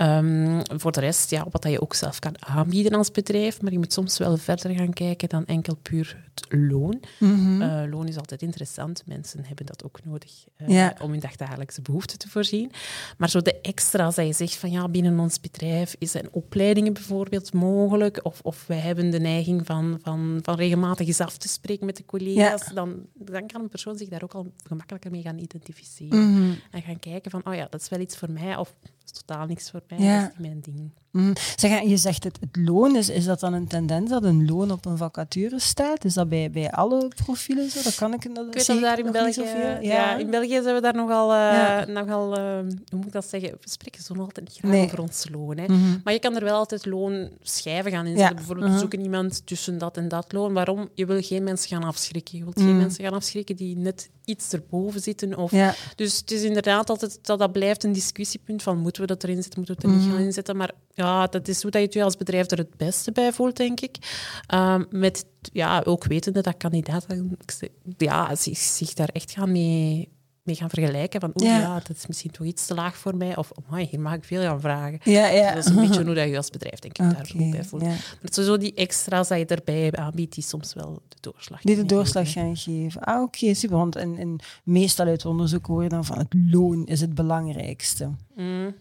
Um, 0.00 0.21
Ehm, 0.22 0.78
voor 0.78 0.92
de 0.92 1.00
rest, 1.00 1.30
ja, 1.30 1.46
wat 1.50 1.62
dat 1.62 1.72
je 1.72 1.80
ook 1.80 1.94
zelf 1.94 2.18
kan 2.18 2.34
aanbieden 2.46 2.92
als 2.94 3.10
bedrijf, 3.10 3.60
maar 3.62 3.72
je 3.72 3.78
moet 3.78 3.92
soms 3.92 4.18
wel 4.18 4.36
verder 4.36 4.74
gaan 4.74 4.92
kijken 4.92 5.28
dan 5.28 5.46
enkel 5.46 5.76
puur 5.82 6.30
het 6.34 6.46
loon. 6.60 7.02
Mhm. 7.18 7.62
Eh, 7.62 7.90
loon 7.90 8.08
is 8.08 8.16
altijd 8.16 8.42
interessant. 8.42 9.02
Mensen 9.06 9.44
hebben 9.44 9.66
dat 9.66 9.84
ook 9.84 9.98
nodig 10.04 10.44
eh, 10.56 10.68
Ja. 10.68 10.94
om 11.00 11.10
hun 11.10 11.20
dagdagelijkse 11.20 11.82
behoeften 11.82 12.18
te 12.18 12.28
voorzien. 12.28 12.70
Maar 13.18 13.30
zo 13.30 13.40
de 13.40 13.60
extra's 13.60 14.14
dat 14.14 14.26
je 14.26 14.32
zegt 14.32 14.56
van 14.56 14.70
ja, 14.70 14.88
binnen 14.88 15.18
ons 15.18 15.40
bedrijf 15.40 15.94
is 15.98 16.10
zijn 16.10 16.28
opleidingen 16.30 16.92
bijvoorbeeld 16.92 17.52
mogelijk. 17.52 18.20
Of, 18.22 18.40
of 18.42 18.66
wij 18.66 18.78
hebben 18.78 19.10
de 19.10 19.20
neiging 19.20 19.66
van, 19.66 19.98
van, 20.02 20.38
van 20.42 20.54
regelmatig 20.54 21.06
eens 21.06 21.20
af 21.20 21.36
te 21.38 21.48
spreken 21.48 21.86
met 21.86 21.96
de 21.96 22.04
collega's. 22.04 22.68
Dan, 22.74 23.06
dan 23.14 23.46
kan 23.46 23.60
een 23.60 23.68
persoon 23.68 23.96
zich 23.96 24.08
daar 24.08 24.22
ook 24.22 24.34
al 24.34 24.52
gemakkelijker 24.66 25.10
mee 25.10 25.22
gaan 25.22 25.38
identificeren. 25.38 26.30
Mhm. 26.32 26.52
En 26.70 26.82
gaan 26.82 26.98
kijken 26.98 27.30
van, 27.30 27.40
oh 27.44 27.54
ja, 27.54 27.66
dat 27.70 27.80
is 27.80 27.88
wel 27.88 28.00
iets 28.00 28.16
voor 28.16 28.30
mij. 28.30 28.56
Of 28.56 28.74
is 29.04 29.12
totaal 29.12 29.46
niks 29.46 29.70
voor 29.70 29.82
mij. 29.88 29.98
Ja. 29.98 30.20
Dat 30.20 30.30
is 30.30 30.38
niet 30.38 30.46
mijn 30.48 30.60
ding. 30.60 30.90
Mhm. 31.12 31.32
Zeg, 31.56 31.80
je 31.82 31.96
zegt 31.96 32.24
het, 32.24 32.38
het 32.40 32.56
loon, 32.68 32.96
is, 32.96 33.08
is 33.08 33.24
dat 33.24 33.40
dan 33.40 33.52
een 33.52 33.66
tendens 33.66 34.10
dat 34.10 34.24
een 34.24 34.46
loon 34.48 34.70
op 34.70 34.84
een 34.84 34.96
vacature 34.96 35.58
staat? 35.60 36.04
Is 36.04 36.14
dat 36.14 36.28
bij, 36.28 36.50
bij 36.50 36.70
alle 36.70 37.08
profielen 37.24 37.70
zo? 37.70 37.82
Dat 37.82 37.94
kan 37.94 38.12
ik, 38.12 38.34
dat 38.34 38.46
Ik 38.46 38.52
weet 38.54 38.66
dat 38.66 38.80
daar 38.80 38.98
in 38.98 39.12
België... 39.12 39.44
Ja. 39.80 40.16
in 40.16 40.30
België 40.30 40.60
zijn 40.62 40.74
we 40.74 40.80
daar 40.80 40.94
nogal... 40.94 41.32
eh, 41.32 41.36
Ja. 41.38 41.84
nogal 41.84 42.36
eh, 42.36 42.42
hoe 42.88 42.96
moet 42.98 43.06
ik 43.06 43.12
dat 43.12 43.26
zeggen? 43.28 43.50
We 43.50 43.70
spreken 43.70 44.02
zo 44.02 44.14
nog 44.14 44.24
altijd 44.24 44.46
niet 44.48 44.56
graag 44.58 44.70
Nee. 44.70 44.84
over 44.84 45.00
ons 45.00 45.26
loon. 45.32 45.58
Hè. 45.58 45.64
Mhm. 45.66 45.98
Maar 46.04 46.12
je 46.12 46.18
kan 46.18 46.36
er 46.36 46.44
wel 46.44 46.56
altijd 46.56 46.86
loonschijven 46.86 47.90
gaan 47.90 48.06
inzetten. 48.06 48.28
Ja. 48.28 48.34
Bijvoorbeeld, 48.34 48.68
Mhm. 48.70 48.78
zoeken 48.78 49.00
iemand 49.00 49.46
tussen 49.46 49.78
dat 49.78 49.96
en 49.96 50.08
dat 50.08 50.32
loon. 50.32 50.52
Waarom? 50.52 50.88
Je 50.94 51.06
wil 51.06 51.22
geen 51.22 51.44
mensen 51.44 51.68
gaan 51.68 51.84
afschrikken. 51.84 52.38
Je 52.38 52.44
wilt 52.44 52.58
geen 52.60 52.68
Mhm. 52.68 52.78
mensen 52.78 53.04
gaan 53.04 53.12
afschrikken 53.14 53.56
die 53.56 53.76
net 53.76 54.10
iets 54.24 54.52
erboven 54.52 55.00
zitten. 55.00 55.36
Of... 55.38 55.52
Dus 55.96 56.16
het 56.18 56.30
is 56.30 56.42
inderdaad 56.42 56.90
altijd... 56.90 57.18
Dat, 57.22 57.38
dat 57.38 57.52
blijft 57.52 57.84
een 57.84 57.92
discussiepunt 57.92 58.62
van 58.62 58.78
moeten 58.78 59.02
we 59.02 59.08
dat 59.08 59.22
erin 59.24 59.42
zetten, 59.42 59.58
moeten 59.58 59.76
we 59.76 59.82
het 59.88 59.90
er 59.96 60.00
niet 60.02 60.10
gaan 60.14 60.24
inzetten. 60.24 60.56
Maar 60.56 60.70
ja, 61.02 61.26
dat 61.26 61.48
is 61.48 61.62
hoe 61.62 61.70
dat 61.70 61.80
je 61.80 61.86
het 61.86 61.96
je 61.96 62.02
als 62.04 62.16
bedrijf 62.16 62.50
er 62.50 62.58
het 62.58 62.76
beste 62.76 63.12
bij 63.12 63.32
voelt, 63.32 63.56
denk 63.56 63.80
ik. 63.80 63.96
Ehm, 64.46 64.84
met 64.90 65.24
ja, 65.52 65.82
ook 65.84 66.04
wetende 66.04 66.40
dat 66.42 66.56
kandidaten 66.56 67.36
ja, 67.96 68.34
zich, 68.34 68.58
zich 68.58 68.92
daar 68.94 69.08
echt 69.08 69.30
gaan 69.30 69.52
mee, 69.52 70.08
mee 70.42 70.54
gaan 70.56 70.70
vergelijken. 70.70 71.20
Van 71.20 71.30
oeh, 71.34 71.46
Ja. 71.48 71.58
ja. 71.58 71.74
dat 71.74 71.96
is 71.96 72.06
misschien 72.06 72.30
toch 72.30 72.46
iets 72.46 72.66
te 72.66 72.74
laag 72.74 72.96
voor 72.96 73.16
mij. 73.16 73.36
Of 73.36 73.50
amai, 73.66 73.86
hier 73.90 74.00
mag 74.00 74.14
ik 74.14 74.24
veel 74.24 74.42
gaan 74.42 74.60
vragen. 74.60 74.98
Ja, 75.04 75.26
ja. 75.26 75.54
Dat 75.54 75.64
is 75.64 75.70
een 75.70 75.76
beetje 75.88 76.04
hoe 76.04 76.14
dat 76.14 76.28
je 76.28 76.36
als 76.36 76.50
bedrijf 76.50 76.78
denk 76.78 76.98
ik, 76.98 77.10
daar 77.10 77.30
ook 77.40 77.50
bij 77.50 77.64
voelt. 77.64 77.82
ja. 77.82 77.88
Maar 77.88 78.16
het 78.20 78.36
is 78.38 78.46
zo 78.46 78.56
die 78.56 78.74
extra's 78.74 79.28
dat 79.28 79.38
je 79.38 79.46
erbij 79.46 79.92
aanbiedt, 79.92 80.34
die 80.34 80.44
soms 80.44 80.74
wel 80.74 81.02
de 81.08 81.16
doorslag 81.20 81.60
Die 81.60 81.76
de 81.76 81.84
doorslag 81.84 82.24
geven. 82.26 82.42
gaan 82.42 82.56
geven. 82.56 83.00
Ah, 83.00 83.22
oké, 83.22 83.54
super. 83.54 83.76
Want 83.76 83.96
in, 83.96 84.40
meestal 84.64 85.06
uit 85.06 85.24
onderzoek 85.26 85.66
hoor 85.66 85.82
je 85.82 85.88
dan 85.88 86.04
van 86.04 86.18
het 86.18 86.34
loon 86.50 86.86
is 86.86 87.00
het 87.00 87.14
belangrijkste. 87.14 88.10
Mm. 88.36 88.74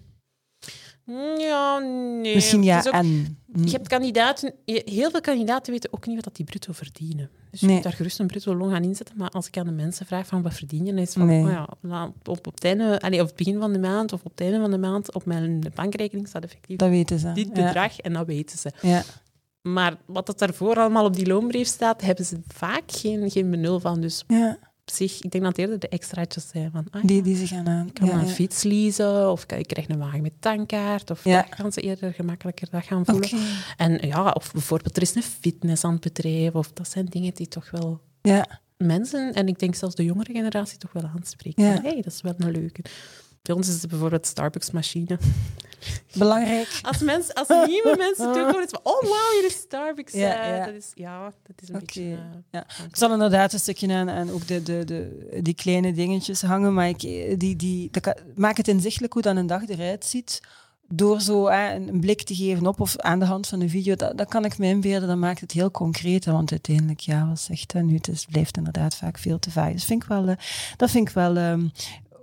Ja, 1.37 1.77
nee. 1.79 2.35
Misschien 2.35 2.63
ja 2.63 2.77
ook- 2.87 2.93
en. 2.93 3.37
Je 3.65 3.71
hebt 3.71 3.87
kandidaten, 3.87 4.53
heel 4.65 5.09
veel 5.11 5.21
kandidaten 5.21 5.71
weten 5.71 5.93
ook 5.93 6.05
niet 6.05 6.15
wat 6.15 6.23
dat 6.23 6.35
die 6.35 6.45
bruto 6.45 6.73
verdienen. 6.73 7.29
Dus 7.51 7.59
je 7.59 7.65
Nee. 7.65 7.75
moet 7.75 7.83
daar 7.83 7.93
gerust 7.93 8.19
een 8.19 8.27
bruto 8.27 8.55
loon 8.55 8.71
gaan 8.71 8.83
inzetten. 8.83 9.17
Maar 9.17 9.29
als 9.29 9.47
ik 9.47 9.57
aan 9.57 9.65
de 9.65 9.71
mensen 9.71 10.05
vraag 10.05 10.27
van 10.27 10.41
wat 10.41 10.53
verdien 10.53 10.85
je, 10.85 10.91
dan 10.91 11.01
is 11.01 11.07
het 11.07 11.17
van, 11.17 11.25
Nee. 11.25 11.43
oh 11.43 11.49
ja, 11.83 12.13
op, 12.25 12.47
op, 12.47 12.55
het 12.55 12.63
einde, 12.63 12.99
allee, 13.01 13.21
op 13.21 13.27
het 13.27 13.35
begin 13.35 13.59
van 13.59 13.73
de 13.73 13.79
maand 13.79 14.13
of 14.13 14.19
op 14.23 14.31
het 14.31 14.41
einde 14.41 14.59
van 14.59 14.71
de 14.71 14.77
maand 14.77 15.13
op 15.13 15.25
mijn 15.25 15.63
bankrekening 15.75 16.27
staat 16.27 16.43
effectief 16.43 16.77
Dat 16.77 16.89
weten 16.89 17.19
ze. 17.19 17.31
dit 17.31 17.47
Ja. 17.53 17.65
bedrag 17.65 17.97
en 17.99 18.13
dat 18.13 18.25
weten 18.25 18.57
ze. 18.57 18.71
Ja. 18.81 19.03
Maar 19.61 19.95
wat 20.05 20.25
dat 20.25 20.39
daarvoor 20.39 20.75
allemaal 20.75 21.05
op 21.05 21.15
die 21.15 21.27
loonbrief 21.27 21.67
staat, 21.67 22.01
hebben 22.01 22.25
ze 22.25 22.39
vaak 22.47 22.83
geen, 22.87 23.31
geen 23.31 23.49
benul 23.49 23.79
van. 23.79 24.01
Dus 24.01 24.23
ja, 24.27 24.57
zich, 24.95 25.21
ik 25.21 25.31
denk 25.31 25.43
dat 25.43 25.55
het 25.55 25.61
eerder 25.61 25.79
de 25.79 25.89
extraatjes 25.89 26.47
zijn 26.47 26.71
van, 26.71 26.87
ah, 26.91 27.03
die, 27.03 27.17
ja, 27.17 27.23
die 27.23 27.35
ze 27.35 27.47
gaan 27.47 27.67
aan. 27.67 27.87
ik 27.87 27.93
kan 27.93 28.07
ja, 28.07 28.13
een 28.13 28.27
ja. 28.27 28.33
fiets 28.33 28.63
leasen 28.63 29.31
of 29.31 29.41
ik 29.41 29.67
krijg 29.67 29.89
een 29.89 29.97
wagen 29.97 30.21
met 30.21 30.33
tankkaart. 30.39 31.11
Of 31.11 31.21
dat 31.21 31.45
gaan 31.49 31.71
ze 31.71 31.81
eerder 31.81 32.13
gemakkelijker 32.13 32.67
dat 32.71 32.83
gaan 32.83 33.05
voelen. 33.05 33.29
En 33.77 34.07
ja, 34.07 34.31
of 34.31 34.51
bijvoorbeeld 34.51 34.95
er 34.95 35.01
is 35.01 35.15
een 35.15 35.23
fitness 35.23 35.83
aan 35.83 35.93
het 35.93 36.01
bedrijf, 36.01 36.53
of 36.53 36.71
dat 36.73 36.87
zijn 36.87 37.05
dingen 37.05 37.33
die 37.33 37.47
toch 37.47 37.71
wel 37.71 38.01
Ja, 38.21 38.59
mensen, 38.77 39.33
en 39.33 39.47
ik 39.47 39.59
denk 39.59 39.75
zelfs 39.75 39.95
de 39.95 40.03
jongere 40.03 40.33
generatie, 40.33 40.77
toch 40.77 40.91
wel 40.93 41.09
aanspreken. 41.15 41.63
Ja. 41.63 41.73
Van, 41.73 41.83
hey, 41.83 41.95
dat 41.95 42.13
is 42.13 42.21
wel 42.21 42.33
een 42.37 42.51
leuke. 42.51 42.81
Bij 43.41 43.55
ons 43.55 43.67
is 43.67 43.81
het 43.81 43.89
bijvoorbeeld 43.89 44.25
Starbucks-machine. 44.25 45.19
belangrijk. 46.17 46.79
Als, 46.81 46.99
mensen, 46.99 47.33
als 47.33 47.47
nieuwe 47.67 47.95
mensen 47.97 48.25
toekomen, 48.33 48.63
is 48.63 48.69
van, 48.69 48.79
oh 48.83 49.01
wow, 49.01 49.45
is 49.45 49.53
Starbucks. 49.53 50.13
Ja, 50.13 50.41
Eh, 50.43 50.57
ja. 50.57 50.65
Dat 50.65 50.73
is, 50.75 50.91
ja, 50.95 51.23
dat 51.23 51.61
is 51.61 51.69
een 51.69 51.79
beetje... 51.79 52.01
eh, 52.01 52.17
ja. 52.51 52.65
Ik 52.87 52.95
zal 52.95 53.11
inderdaad 53.13 53.53
een 53.53 53.59
stukje 53.59 53.93
aan, 53.93 54.09
aan 54.09 54.29
ook 54.31 54.47
de, 54.47 54.63
de, 54.63 54.83
de, 54.85 55.39
die 55.41 55.53
kleine 55.53 55.93
dingetjes 55.93 56.41
hangen, 56.41 56.73
maar 56.73 56.87
ik, 56.89 56.99
die, 57.39 57.55
die, 57.55 57.87
dat 57.91 58.01
kan- 58.03 58.17
maak 58.35 58.57
het 58.57 58.67
inzichtelijk 58.67 59.13
hoe 59.13 59.21
dan 59.21 59.37
een 59.37 59.47
dag 59.47 59.67
eruit 59.67 60.05
ziet. 60.05 60.39
Door 60.93 61.21
zo 61.21 61.49
hè, 61.49 61.75
een 61.75 61.99
blik 61.99 62.23
te 62.23 62.35
geven 62.35 62.67
op 62.67 62.79
of 62.79 62.97
aan 62.97 63.19
de 63.19 63.25
hand 63.25 63.47
van 63.47 63.61
een 63.61 63.69
video, 63.69 63.95
dat, 63.95 64.17
dat 64.17 64.27
kan 64.29 64.45
ik 64.45 64.57
me 64.57 64.65
inbeelden, 64.67 65.07
dan 65.07 65.19
maakt 65.19 65.39
het 65.41 65.51
heel 65.51 65.71
concreet. 65.71 66.25
Want 66.25 66.51
uiteindelijk, 66.51 66.99
ja, 66.99 67.27
wat 67.27 67.39
zegt 67.39 67.73
dat 67.73 67.83
nu? 67.83 67.95
Het 67.95 68.07
is, 68.07 68.25
blijft 68.25 68.57
inderdaad 68.57 68.95
vaak 68.95 69.17
veel 69.17 69.39
te 69.39 69.51
vaag. 69.51 69.71
Dus 69.71 69.83
vind 69.85 70.03
ik 70.03 70.09
wel, 70.09 70.27
eh, 70.27 70.35
dat 70.77 70.89
vind 70.89 71.07
ik 71.07 71.13
wel 71.13 71.37
ehm 71.37 71.67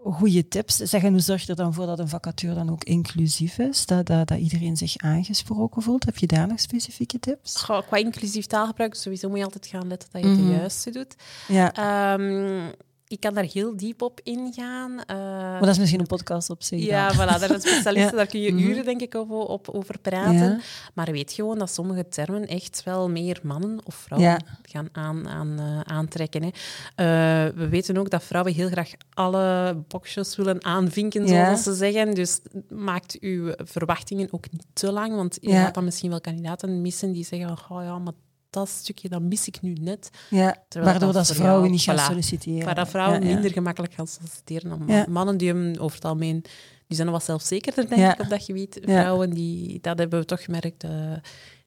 goede 0.05 0.49
tips. 0.49 0.77
Zeg, 0.77 1.03
en 1.03 1.13
hoe 1.13 1.21
zorg 1.21 1.43
je 1.43 1.49
er 1.49 1.57
dan 1.57 1.75
voor 1.75 1.87
dat 1.87 1.99
een 1.99 2.09
vacature 2.09 2.55
dan 2.55 2.71
ook 2.71 2.85
inclusief 2.85 3.59
is? 3.59 3.87
Dat, 3.87 4.07
dat, 4.07 4.29
dat 4.29 4.39
iedereen 4.39 4.77
zich 4.77 4.97
aangesproken 4.97 5.83
voelt? 5.83 6.05
Heb 6.05 6.17
je 6.19 6.27
daar 6.27 6.47
nog 6.49 6.61
specifieke 6.61 7.19
tips? 7.19 7.57
Goh, 7.63 7.83
qua 7.87 7.97
inclusief 7.97 8.47
taalgebruik, 8.47 8.95
sowieso 8.95 9.29
moet 9.29 9.39
je 9.39 9.45
altijd 9.45 9.67
gaan 9.67 9.89
letten 9.89 10.09
dat 10.13 10.23
je 10.23 10.29
het 10.29 10.39
Mhm. 10.39 10.49
de 10.49 10.55
juiste 10.55 10.91
doet. 10.91 11.15
Ja, 11.49 11.73
Ehm, 11.75 12.71
ik 13.09 13.21
kan 13.21 13.35
daar 13.35 13.45
heel 13.53 13.77
diep 13.77 14.03
op 14.03 14.21
ingaan. 14.23 14.91
Eh, 15.05 15.17
maar 15.17 15.61
dat 15.61 15.69
is 15.69 15.79
misschien 15.79 16.01
een 16.01 16.07
podcast 16.07 16.51
op 16.51 16.63
zich. 16.63 16.85
Ja, 16.85 17.07
dan. 17.09 17.17
voilà, 17.17 17.29
daar 17.31 17.39
zijn 17.39 17.61
specialisten, 17.71 17.95
Ja. 18.11 18.11
daar 18.11 18.27
kun 18.27 18.41
je 18.41 18.53
Mhm. 18.53 18.63
uren 18.63 18.85
denk 18.85 19.01
ik 19.01 19.15
over, 19.15 19.37
op, 19.37 19.69
over 19.69 19.99
praten. 19.99 20.35
Ja. 20.35 20.59
Maar 20.95 21.11
weet 21.13 21.33
gewoon 21.33 21.59
dat 21.59 21.71
sommige 21.71 22.09
termen 22.09 22.47
echt 22.47 22.83
wel 22.85 23.09
meer 23.11 23.41
mannen 23.43 23.81
of 23.85 23.95
vrouwen 23.95 24.31
Ja. 24.31 24.39
gaan 24.63 24.89
aan, 24.93 25.29
aan, 25.29 25.59
eh, 25.59 25.81
aantrekken. 25.81 26.43
Hè. 26.43 26.49
Eh, 26.95 27.55
we 27.57 27.69
weten 27.69 27.97
ook 27.97 28.11
dat 28.11 28.23
vrouwen 28.25 28.53
heel 28.55 28.69
graag 28.69 28.91
alle 29.15 29.77
boxjes 29.89 30.37
willen 30.37 30.65
aanvinken, 30.65 31.29
zoals 31.29 31.63
ze 31.63 31.75
zeggen. 31.75 32.15
Dus 32.15 32.41
maakt 32.69 33.17
uw 33.21 33.53
verwachtingen 33.57 34.29
ook 34.31 34.51
niet 34.51 34.67
te 34.73 34.93
lang, 34.93 35.15
want 35.15 35.39
je 35.41 35.51
gaat 35.53 35.75
dan 35.75 35.85
misschien 35.85 36.11
wel 36.11 36.21
kandidaten 36.21 36.83
missen 36.83 37.13
die 37.13 37.25
zeggen, 37.25 37.51
oh 37.69 37.83
ja, 37.83 37.99
maar 37.99 38.13
dat 38.51 38.69
stukje 38.69 39.09
dat 39.09 39.23
mis 39.23 39.47
ik 39.47 39.61
nu 39.61 39.73
net. 39.73 40.11
Ja, 40.31 40.57
waardoor 40.69 41.13
dat 41.13 41.27
vrouwen 41.27 41.61
jou- 41.61 41.71
niet 41.73 41.81
gaan 41.83 41.97
voilà. 41.97 42.03
solliciteren. 42.05 42.65
Waar 42.65 42.75
dat 42.75 42.89
vrouwen 42.89 43.21
Ja, 43.23 43.27
ja. 43.29 43.33
minder 43.33 43.53
gemakkelijk 43.53 43.93
gaan 43.95 44.07
solliciteren 44.07 44.69
dan 44.71 44.79
mannen. 44.79 45.11
Mannen 45.13 45.37
die 45.37 45.47
hebben 45.53 45.79
over 45.79 45.97
het 45.97 46.05
algemeen, 46.05 46.41
die 46.87 46.97
zijn 46.97 47.07
nog 47.09 47.17
wat 47.17 47.25
zelfzekerder, 47.25 47.89
denk 47.89 48.13
ik, 48.13 48.21
op 48.21 48.29
dat 48.29 48.43
gebied. 48.45 48.79
Vrouwen, 48.83 49.31
die, 49.31 49.79
dat 49.81 49.99
hebben 49.99 50.19
we 50.19 50.25
toch 50.25 50.45
gemerkt, 50.45 50.85
eh, 50.85 50.91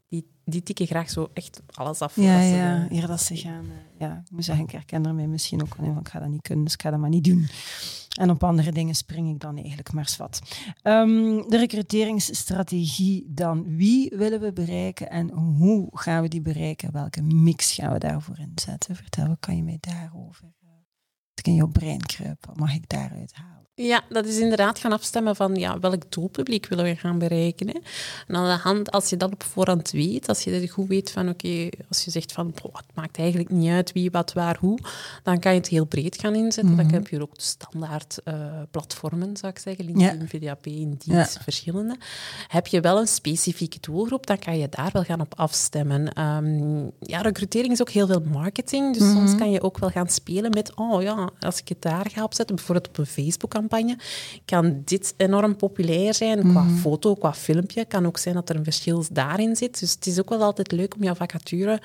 die, 0.10 0.28
die 0.46 0.64
tikken 0.64 0.86
graag 0.88 1.10
zo 1.10 1.30
echt 1.34 1.62
alles 1.74 2.00
af. 2.00 2.16
Ja, 2.16 2.42
ze 2.42 2.48
ja, 2.56 2.88
de- 2.90 2.96
eer 2.96 3.08
dat 3.08 3.22
ze 3.22 3.36
gaan. 3.36 3.66
eh, 3.66 4.00
Ja, 4.08 4.22
ik 4.26 4.32
moet 4.32 4.46
zeggen, 4.46 4.64
ik 4.66 4.72
herken 4.72 5.06
er 5.06 5.14
mij 5.16 5.28
misschien 5.28 5.62
ook 5.62 5.76
van 5.76 5.98
ik 6.00 6.08
ga 6.10 6.20
dat 6.20 6.30
niet 6.30 6.42
kunnen, 6.42 6.64
dus 6.66 6.74
ik 6.74 6.82
ga 6.82 6.90
dat 6.90 7.00
maar 7.00 7.10
niet 7.10 7.24
doen. 7.24 7.48
En 8.22 8.30
op 8.30 8.44
andere 8.44 8.72
dingen 8.72 8.96
spring 8.96 9.30
ik 9.30 9.40
dan 9.40 9.58
eigenlijk 9.58 9.94
maar 9.94 10.16
wat. 10.18 10.42
Ehm, 10.82 11.42
de 11.48 11.58
recruteringsstrategie 11.58 13.26
dan. 13.30 13.76
Wie 13.76 14.10
willen 14.16 14.40
we 14.42 14.54
bereiken 14.54 15.10
en 15.10 15.30
hoe 15.32 15.88
gaan 15.92 16.22
we 16.22 16.28
die 16.28 16.42
bereiken? 16.42 16.92
Welke 16.92 17.22
mix 17.22 17.74
gaan 17.74 17.92
we 17.94 18.00
daarvoor 18.00 18.38
inzetten? 18.40 18.96
Vertel, 18.96 19.28
wat 19.28 19.40
kan 19.40 19.56
je 19.56 19.64
mij 19.64 19.78
daarover? 19.80 20.44
eh, 20.62 20.70
Wat 21.36 21.48
in 21.48 21.56
jouw 21.56 21.68
brein 21.68 22.02
kruipen? 22.02 22.54
Mag 22.56 22.76
ik 22.76 22.90
daaruit 22.90 23.34
halen? 23.34 23.61
Ja, 23.84 24.02
dat 24.10 24.26
is 24.26 24.38
inderdaad 24.40 24.80
gaan 24.80 24.92
afstemmen 24.92 25.36
van 25.36 25.56
ja, 25.56 25.80
welk 25.80 26.12
doelpubliek 26.12 26.68
willen 26.68 26.86
we 26.86 26.96
gaan 26.96 27.20
bereiken. 27.20 27.68
Hè? 27.68 27.74
En 28.28 28.36
aan 28.36 28.46
de 28.58 28.62
hand, 28.64 28.92
als 28.92 29.10
je 29.10 29.18
dat 29.18 29.32
op 29.32 29.44
voorhand 29.44 29.92
weet, 29.92 30.28
als 30.28 30.44
je 30.44 30.60
dat 30.60 30.70
goed 30.70 30.88
weet 30.88 31.12
van 31.12 31.30
oké, 31.30 31.70
als 31.90 32.04
je 32.04 32.12
zegt 32.12 32.32
van 32.32 32.54
boh, 32.62 32.76
het 32.76 32.86
maakt 32.94 33.18
eigenlijk 33.18 33.50
niet 33.50 33.70
uit 33.72 33.92
wie, 33.92 34.12
wat, 34.12 34.34
waar, 34.34 34.58
hoe, 34.60 34.80
dan 35.24 35.40
kan 35.40 35.52
je 35.54 35.58
het 35.60 35.68
heel 35.68 35.86
breed 35.86 36.18
gaan 36.20 36.36
inzetten. 36.36 36.76
Dan 36.76 36.86
Mhm. 36.86 36.94
heb 36.94 37.08
je 37.08 37.22
ook 37.22 37.36
de 37.36 37.42
standaard 37.42 38.20
eh, 38.24 38.36
platformen, 38.72 39.38
zou 39.38 39.52
ik 39.52 39.60
zeggen, 39.60 39.86
LinkedIn, 39.86 40.28
VDAP, 40.28 40.66
Indeed, 40.68 41.04
Ja. 41.06 41.26
verschillende. 41.26 41.96
Heb 42.48 42.68
je 42.68 42.80
wel 42.82 43.00
een 43.00 43.08
specifieke 43.08 43.78
doelgroep, 43.82 44.26
dan 44.28 44.40
kan 44.40 44.58
je 44.58 44.68
daar 44.70 44.90
wel 44.94 45.04
gaan 45.04 45.22
op 45.22 45.34
afstemmen. 45.38 46.14
Ehm, 46.14 46.80
ja, 47.00 47.22
recrutering 47.22 47.74
is 47.74 47.82
ook 47.82 47.90
heel 47.90 48.08
veel 48.08 48.24
marketing, 48.32 48.94
dus 48.98 49.04
Mhm. 49.04 49.12
soms 49.12 49.36
kan 49.36 49.52
je 49.52 49.62
ook 49.62 49.78
wel 49.78 49.90
gaan 49.90 50.10
spelen 50.10 50.50
met, 50.52 50.76
oh 50.76 51.02
ja, 51.02 51.30
als 51.40 51.60
ik 51.60 51.68
het 51.70 51.82
daar 51.82 52.10
ga 52.10 52.24
opzetten, 52.24 52.56
bijvoorbeeld 52.56 52.88
op 52.88 52.98
een 52.98 53.06
Facebook-campagne, 53.06 53.70
kan 54.46 54.82
dit 54.86 55.14
enorm 55.18 55.56
populair 55.56 56.14
zijn 56.14 56.40
qua 56.40 56.64
Mhm. 56.64 56.76
foto, 56.78 57.14
qua 57.16 57.34
filmpje. 57.34 57.86
kan 57.86 58.06
ook 58.06 58.18
zijn 58.18 58.36
dat 58.36 58.50
er 58.50 58.56
een 58.56 58.64
verschil 58.64 59.06
daarin 59.12 59.56
zit. 59.56 59.80
Dus 59.80 59.92
het 59.92 60.08
is 60.08 60.20
ook 60.20 60.30
wel 60.30 60.42
altijd 60.44 60.72
leuk 60.72 60.96
om 60.96 61.04
jouw 61.04 61.16
vacature, 61.16 61.80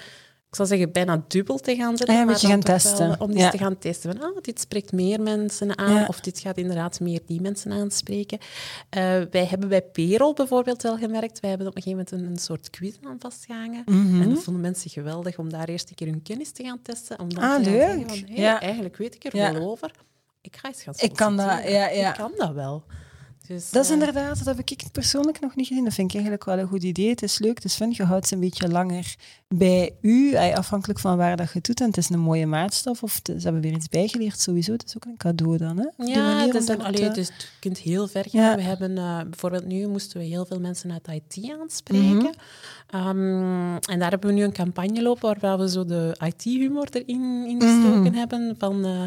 ik 0.49 0.55
zou 0.55 0.69
zeggen, 0.69 0.93
bijna 0.93 1.25
dubbel 1.28 1.59
te 1.59 1.76
gaan 1.76 1.97
zetten. 1.97 2.09
Ah 2.09 2.14
ja, 2.14 2.21
een 2.21 2.26
beetje 2.26 2.47
gaan 2.47 2.61
wel 2.61 2.75
testen. 2.76 3.21
om 3.21 3.37
Ja. 3.37 3.50
te 3.50 3.59
gaan 3.59 3.78
testen. 3.78 4.12
Van, 4.12 4.23
ah, 4.31 4.37
dit 4.40 4.61
spreekt 4.61 4.93
meer 4.93 5.21
mensen 5.21 5.78
aan, 5.78 5.93
Ja. 5.95 6.05
of 6.07 6.21
dit 6.21 6.38
gaat 6.38 6.57
inderdaad 6.57 7.00
meer 7.00 7.21
die 7.26 7.40
mensen 7.40 7.73
aanspreken. 7.73 8.38
Eh, 8.90 9.00
wij 9.31 9.45
hebben 9.45 9.69
bij 9.69 9.83
Perol 9.83 10.33
bijvoorbeeld 10.35 10.83
wel 10.83 10.97
gemerkt, 10.97 11.40
wij 11.40 11.50
hebben 11.50 11.69
op 11.69 11.76
een 11.76 11.83
gegeven 11.83 12.05
moment 12.11 12.26
een, 12.26 12.33
een 12.33 12.38
soort 12.43 12.71
quiz 12.71 12.95
aan 13.05 13.16
vastgehangen. 13.19 13.83
Mhm. 13.87 14.23
En 14.23 14.28
dat 14.35 14.43
vonden 14.43 14.62
mensen 14.62 14.90
geweldig 14.90 15.38
om 15.38 15.50
daar 15.50 15.69
eerst 15.69 15.88
een 15.88 15.95
keer 15.95 16.07
hun 16.07 16.23
kennis 16.23 16.50
te 16.50 16.62
gaan 16.64 16.83
testen. 16.83 17.19
Om 17.21 17.35
dan 17.35 17.43
Ah, 17.43 17.57
te 17.57 17.62
gaan 17.64 17.73
leuk. 17.73 17.81
zeggen 17.81 18.09
van, 18.09 18.35
hey, 18.37 18.59
eigenlijk 18.59 18.97
weet 18.97 19.14
ik 19.14 19.25
er 19.25 19.33
wel 19.52 19.71
over. 19.71 19.90
Ik 20.47 20.57
ga 20.57 20.69
eens 20.69 20.83
gaan 20.83 20.95
Ik 20.97 21.12
kan 21.17 21.37
dat, 21.37 21.47
ja, 21.47 21.88
ja. 21.88 22.09
Ik 22.09 22.15
kan 22.15 22.33
dat 22.37 22.53
wel. 22.53 22.83
Dus, 23.47 23.71
Dat 23.71 23.83
is 23.85 23.91
eh, 23.91 23.97
inderdaad, 23.99 24.37
dat 24.45 24.57
heb 24.57 24.59
ik 24.71 24.83
persoonlijk 24.93 25.41
nog 25.41 25.57
niet 25.57 25.67
gezien. 25.67 25.85
Dat 25.85 25.95
vind 25.95 26.09
ik 26.09 26.15
eigenlijk 26.15 26.45
wel 26.45 26.59
een 26.59 26.67
goed 26.69 26.83
idee. 26.83 27.09
Het 27.09 27.23
is 27.23 27.38
leuk, 27.38 27.55
het 27.55 27.65
is 27.65 27.75
fun. 27.75 27.93
Je 27.97 28.05
houdt 28.05 28.26
ze 28.26 28.35
een 28.35 28.41
beetje 28.41 28.69
langer 28.69 29.15
bij 29.49 29.95
u, 30.00 30.33
eh, 30.33 30.55
afhankelijk 30.57 30.99
van 30.99 31.17
waar 31.17 31.37
dat 31.37 31.47
je 31.47 31.53
het 31.53 31.67
doet. 31.67 31.81
En 31.81 31.87
het 31.87 31.97
is 31.97 32.09
een 32.09 32.19
mooie 32.21 32.47
maatstaf, 32.47 33.03
of 33.03 33.15
het- 33.15 33.26
ze 33.37 33.43
hebben 33.43 33.62
weer 33.62 33.73
iets 33.73 33.88
bijgeleerd 33.88 34.41
sowieso. 34.41 34.73
Het 34.73 34.85
is 34.87 34.97
ook 34.97 35.05
een 35.05 35.17
cadeau 35.17 35.57
dan, 35.57 35.76
hè? 35.79 36.05
Ja, 36.05 36.23
manier 36.23 36.47
het 36.47 36.55
is 36.55 36.67
dat, 36.67 36.83
allee, 36.83 37.09
eh, 37.09 37.15
dus 37.15 37.26
je 37.26 37.33
kunt 37.61 37.79
heel 37.79 38.09
ver 38.09 38.25
gaan. 38.31 38.41
Ja. 38.43 38.57
We 38.57 38.62
hebben 38.62 38.99
eh, 38.99 39.21
bijvoorbeeld 39.31 39.65
nu 39.67 39.87
moesten 39.87 40.19
we 40.21 40.25
heel 40.26 40.47
veel 40.47 40.61
mensen 40.61 40.93
uit 40.93 41.09
IT 41.09 41.50
aanspreken. 41.61 42.17
Mhm. 42.17 42.26
Ehm, 42.87 43.76
en 43.76 43.99
daar 43.99 44.11
hebben 44.11 44.29
we 44.31 44.37
nu 44.37 44.43
een 44.43 44.53
campagne 44.53 45.03
lopen 45.03 45.23
waarbij 45.41 45.57
we 45.57 45.71
zo 45.71 45.85
de 45.85 46.17
IT-humor 46.26 46.88
erin 46.91 47.45
ingestoken 47.47 48.03
Mhm. 48.03 48.15
hebben. 48.15 48.55
Van 48.59 48.85
eh, 48.85 49.03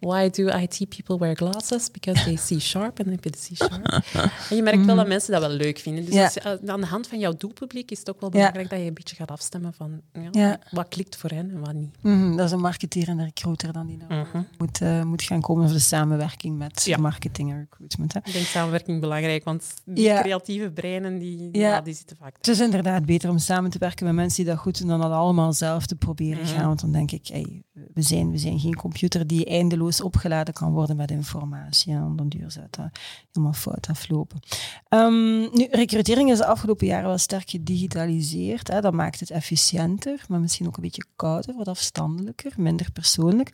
why 0.00 0.30
do 0.30 0.46
IT 0.48 0.88
people 0.88 1.18
wear 1.18 1.36
glasses? 1.36 1.90
Because 1.90 2.24
they 2.24 2.36
see 2.36 2.58
sharp. 2.60 2.98
En 2.98 3.04
dan 3.04 3.12
heb 3.14 3.24
je 3.24 3.30
de 3.30 3.38
C-sharp. 3.38 3.86
en 4.50 4.56
je 4.56 4.62
merkt 4.62 4.84
wel 4.84 4.96
dat 4.96 5.06
mensen 5.08 5.32
dat 5.32 5.40
wel 5.40 5.50
leuk 5.50 5.78
vinden. 5.78 6.04
Dus. 6.04 6.14
Ja. 6.14 6.30
eh, 6.34 6.70
aan 6.70 6.80
de 6.80 6.86
hand 6.86 7.06
van 7.06 7.18
jouw 7.18 7.32
doelpubliek 7.36 7.90
is 7.90 7.98
het 7.98 8.10
ook 8.10 8.20
wel 8.20 8.30
belangrijk 8.30 8.70
dat 8.70 8.78
je 8.78 8.84
een 8.86 8.94
beetje 8.94 9.16
gaat 9.16 9.30
afstemmen 9.30 9.72
van 9.74 10.00
ja, 10.32 10.58
wat 10.70 10.88
klikt 10.88 11.16
voor 11.16 11.30
hen 11.30 11.50
en 11.50 11.60
wat 11.60 11.72
niet. 11.74 11.96
mhm, 12.00 12.36
dat 12.36 12.46
is 12.46 12.52
een 12.52 12.60
marketeer 12.60 13.08
en 13.08 13.18
een 13.18 13.24
recruiter 13.24 13.72
dan 13.72 13.86
die 13.86 13.96
nou 13.96 14.14
Mhm. 14.26 14.42
moet, 14.58 14.80
eh, 14.80 15.02
moet 15.02 15.22
gaan 15.22 15.40
komen. 15.40 15.64
Of 15.64 15.72
de 15.72 15.78
samenwerking 15.78 16.58
met 16.58 16.96
marketing 17.00 17.50
en 17.50 17.58
recruitment. 17.58 18.12
Hè. 18.12 18.18
Ik 18.24 18.32
denk 18.32 18.44
samenwerking 18.46 19.00
belangrijk, 19.00 19.44
want 19.44 19.64
die 19.84 20.14
creatieve 20.14 20.70
breinen 20.70 21.18
die, 21.18 21.48
Ja. 21.52 21.80
die 21.80 21.94
zitten 21.94 22.16
vaak 22.20 22.36
Het 22.36 22.48
is 22.48 22.60
inderdaad 22.60 23.04
beter 23.06 23.30
om 23.30 23.38
samen 23.38 23.70
te 23.70 23.78
werken 23.78 24.06
met 24.06 24.14
mensen 24.14 24.44
die 24.44 24.52
dat 24.52 24.62
goed 24.62 24.78
doen 24.78 24.88
dan 24.88 25.00
dat 25.00 25.10
allemaal 25.12 25.52
zelf 25.52 25.86
te 25.86 25.94
proberen 25.94 26.42
Mhm. 26.42 26.54
gaan. 26.54 26.66
Want 26.66 26.80
dan 26.80 26.92
denk 26.92 27.10
ik, 27.10 27.26
hey, 27.26 27.62
we, 27.94 28.02
zijn, 28.02 28.30
we 28.30 28.38
zijn 28.38 28.58
geen 28.60 28.74
computer 28.76 29.26
die 29.26 29.44
eindeloos 29.44 29.87
opgeladen 30.00 30.54
kan 30.54 30.72
worden 30.72 30.96
met 30.96 31.10
informatie. 31.10 31.92
En 31.92 32.16
dan 32.16 32.28
duur 32.28 32.54
dat 32.70 32.90
helemaal 33.32 33.52
fout 33.52 33.86
aflopen. 33.88 34.40
Ehm, 34.88 35.40
nu, 35.40 35.66
recrutering 35.70 36.30
is 36.30 36.38
de 36.38 36.46
afgelopen 36.46 36.86
jaren 36.86 37.08
wel 37.08 37.18
sterk 37.18 37.50
gedigitaliseerd. 37.50 38.68
Hè. 38.68 38.80
Dat 38.80 38.92
maakt 38.92 39.20
het 39.20 39.30
efficiënter, 39.30 40.24
maar 40.28 40.40
misschien 40.40 40.66
ook 40.66 40.76
een 40.76 40.82
beetje 40.82 41.04
kouder, 41.16 41.54
wat 41.54 41.68
afstandelijker, 41.68 42.52
minder 42.56 42.92
persoonlijk. 42.92 43.52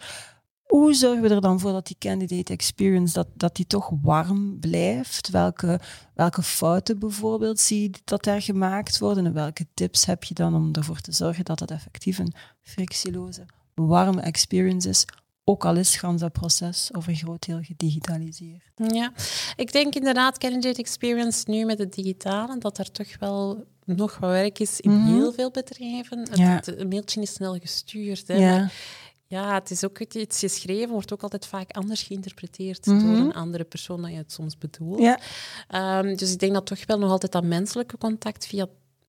Hoe 0.74 0.94
zorgen 0.94 1.22
we 1.22 1.34
er 1.34 1.40
dan 1.40 1.60
voor 1.60 1.72
dat 1.72 1.86
die 1.86 1.96
candidate 1.98 2.52
experience 2.52 3.14
dat, 3.14 3.28
dat 3.34 3.56
die 3.56 3.66
toch 3.66 3.90
warm 4.02 4.58
blijft? 4.60 5.30
Welke, 5.30 5.80
welke 6.14 6.42
fouten 6.42 6.98
bijvoorbeeld 6.98 7.60
zie 7.60 7.82
je 7.82 7.90
dat 8.04 8.24
daar 8.24 8.42
gemaakt 8.42 8.98
worden? 8.98 9.26
En 9.26 9.32
welke 9.32 9.66
tips 9.74 10.04
heb 10.04 10.24
je 10.24 10.34
dan 10.34 10.54
om 10.54 10.72
ervoor 10.72 11.00
te 11.00 11.12
zorgen 11.12 11.44
dat 11.44 11.60
het 11.60 11.70
effectief 11.70 12.18
een 12.18 12.34
frictieloze, 12.62 13.46
warme 13.74 14.20
experience 14.20 14.88
is? 14.88 15.04
Ook 15.46 15.64
al 15.64 15.76
is 15.76 15.96
gans 15.96 16.20
dat 16.20 16.32
proces 16.32 16.90
over 16.92 17.10
een 17.10 17.16
groot 17.16 17.46
deel 17.46 17.58
gedigitaliseerd. 17.62 18.62
Ja, 18.76 19.12
ik 19.56 19.72
denk 19.72 19.94
inderdaad, 19.94 20.38
candidate 20.38 20.80
experience 20.80 21.50
nu 21.50 21.64
met 21.64 21.78
het 21.78 21.94
digitale, 21.94 22.58
dat 22.58 22.78
er 22.78 22.90
toch 22.90 23.18
wel 23.18 23.64
nog 23.84 24.18
wat 24.18 24.30
werk 24.30 24.58
is 24.58 24.80
in 24.80 24.90
Mhm. 24.90 25.12
heel 25.14 25.32
veel 25.32 25.50
bedrijven. 25.50 26.28
Ja. 26.32 26.60
het- 26.64 26.88
mailtje 26.88 27.20
is 27.20 27.32
snel 27.32 27.58
gestuurd. 27.58 28.28
Hè, 28.28 28.40
maar 28.40 28.72
ja, 29.26 29.54
het 29.54 29.70
is 29.70 29.84
ook 29.84 29.98
iets 29.98 30.38
geschreven, 30.38 30.88
wordt 30.92 31.12
ook 31.12 31.22
altijd 31.22 31.46
vaak 31.46 31.70
anders 31.70 32.02
geïnterpreteerd 32.02 32.86
Mhm. 32.86 32.98
door 33.06 33.16
een 33.16 33.34
andere 33.34 33.64
persoon 33.64 34.00
dan 34.00 34.10
je 34.12 34.16
het 34.16 34.32
soms 34.32 34.58
bedoelt. 34.58 35.00
Ja. 35.00 35.18
Ehm, 35.68 36.16
dus 36.16 36.32
ik 36.32 36.38
denk 36.38 36.52
dat 36.54 36.66
toch 36.66 36.86
wel 36.86 36.98
nog 36.98 37.10
altijd 37.10 37.32
dat 37.32 37.44
menselijke 37.44 37.98
contact 37.98 38.46
via, 38.46 38.66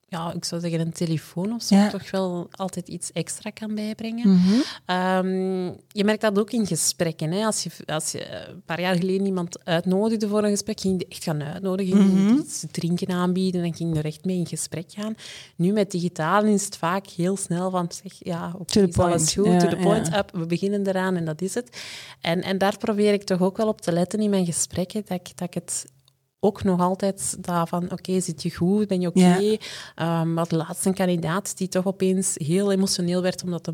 ja, 0.08 0.34
ik 0.34 0.46
zou 0.46 0.62
zeggen 0.62 0.80
een 0.80 0.92
telefoon 0.94 1.54
of 1.54 1.62
zo, 1.64 1.76
Ja. 1.76 1.90
toch 1.90 2.12
wel 2.12 2.48
altijd 2.52 2.88
iets 2.88 3.12
extra 3.12 3.50
kan 3.50 3.76
bijbrengen. 3.76 4.30
Mhm. 4.34 4.54
Ehm, 4.86 5.64
je 5.88 6.04
merkt 6.04 6.22
dat 6.22 6.40
ook 6.40 6.52
in 6.52 6.68
gesprekken. 6.68 7.32
Hè. 7.32 7.46
Als, 7.46 7.64
je, 7.64 7.70
als 7.86 8.12
je 8.12 8.24
eh, 8.26 8.48
een 8.50 8.62
paar 8.66 8.82
jaar 8.82 8.96
geleden 8.96 9.26
iemand 9.26 9.66
uitnodigde 9.66 10.28
voor 10.28 10.44
een 10.44 10.50
gesprek, 10.50 10.80
ging 10.80 10.94
je 10.94 11.00
die 11.00 11.08
echt 11.16 11.24
gaan 11.24 11.44
uitnodigen, 11.44 11.98
Mhm. 12.26 12.34
iets 12.38 12.66
drinken 12.72 13.10
aanbieden 13.12 13.64
en 13.64 13.74
ging 13.76 13.94
je 13.94 14.00
er 14.00 14.06
echt 14.06 14.26
mee 14.26 14.38
in 14.38 14.48
gesprek 14.48 14.86
gaan. 14.92 15.16
Nu 15.56 15.72
met 15.72 15.92
digitaal 15.92 16.44
is 16.44 16.66
het 16.66 16.78
vaak 16.78 17.08
heel 17.08 17.38
snel 17.38 17.70
van, 17.70 17.90
zeg, 18.04 18.14
ja, 18.20 18.52
oké, 18.60 18.66
the 18.66 18.88
is 18.88 18.98
alles 18.98 19.34
goed, 19.34 19.46
Ja, 19.46 19.58
to 19.58 19.68
the 19.68 19.76
point, 19.76 20.08
ja. 20.08 20.18
up, 20.18 20.32
we 20.34 20.46
beginnen 20.46 20.88
eraan 20.88 21.16
en 21.16 21.26
dat 21.26 21.42
is 21.42 21.54
het. 21.54 21.82
En, 22.22 22.42
en 22.42 22.58
daar 22.58 22.78
probeer 22.78 23.14
ik 23.14 23.24
toch 23.24 23.42
ook 23.42 23.58
wel 23.58 23.68
op 23.68 23.82
te 23.82 23.92
letten 23.92 24.20
in 24.20 24.30
mijn 24.30 24.46
gesprekken, 24.46 25.04
dat 25.08 25.20
ik, 25.20 25.38
dat 25.38 25.48
ik 25.48 25.54
het 25.54 25.86
ook 26.46 26.64
nog 26.64 26.80
altijd 26.80 27.36
daarvan, 27.40 27.92
oké, 27.92 28.20
zit 28.22 28.44
je 28.44 28.56
goed, 28.56 28.88
ben 28.88 29.02
je 29.02 29.08
oké? 29.08 29.20
Ja. 29.38 29.58
Ehm, 29.96 30.34
maar 30.34 30.48
de 30.48 30.56
laatste 30.56 30.92
kandidaat 30.94 31.58
die 31.58 31.68
toch 31.68 31.86
opeens 31.86 32.34
heel 32.38 32.72
emotioneel 32.72 33.22
werd 33.22 33.44
omdat 33.44 33.66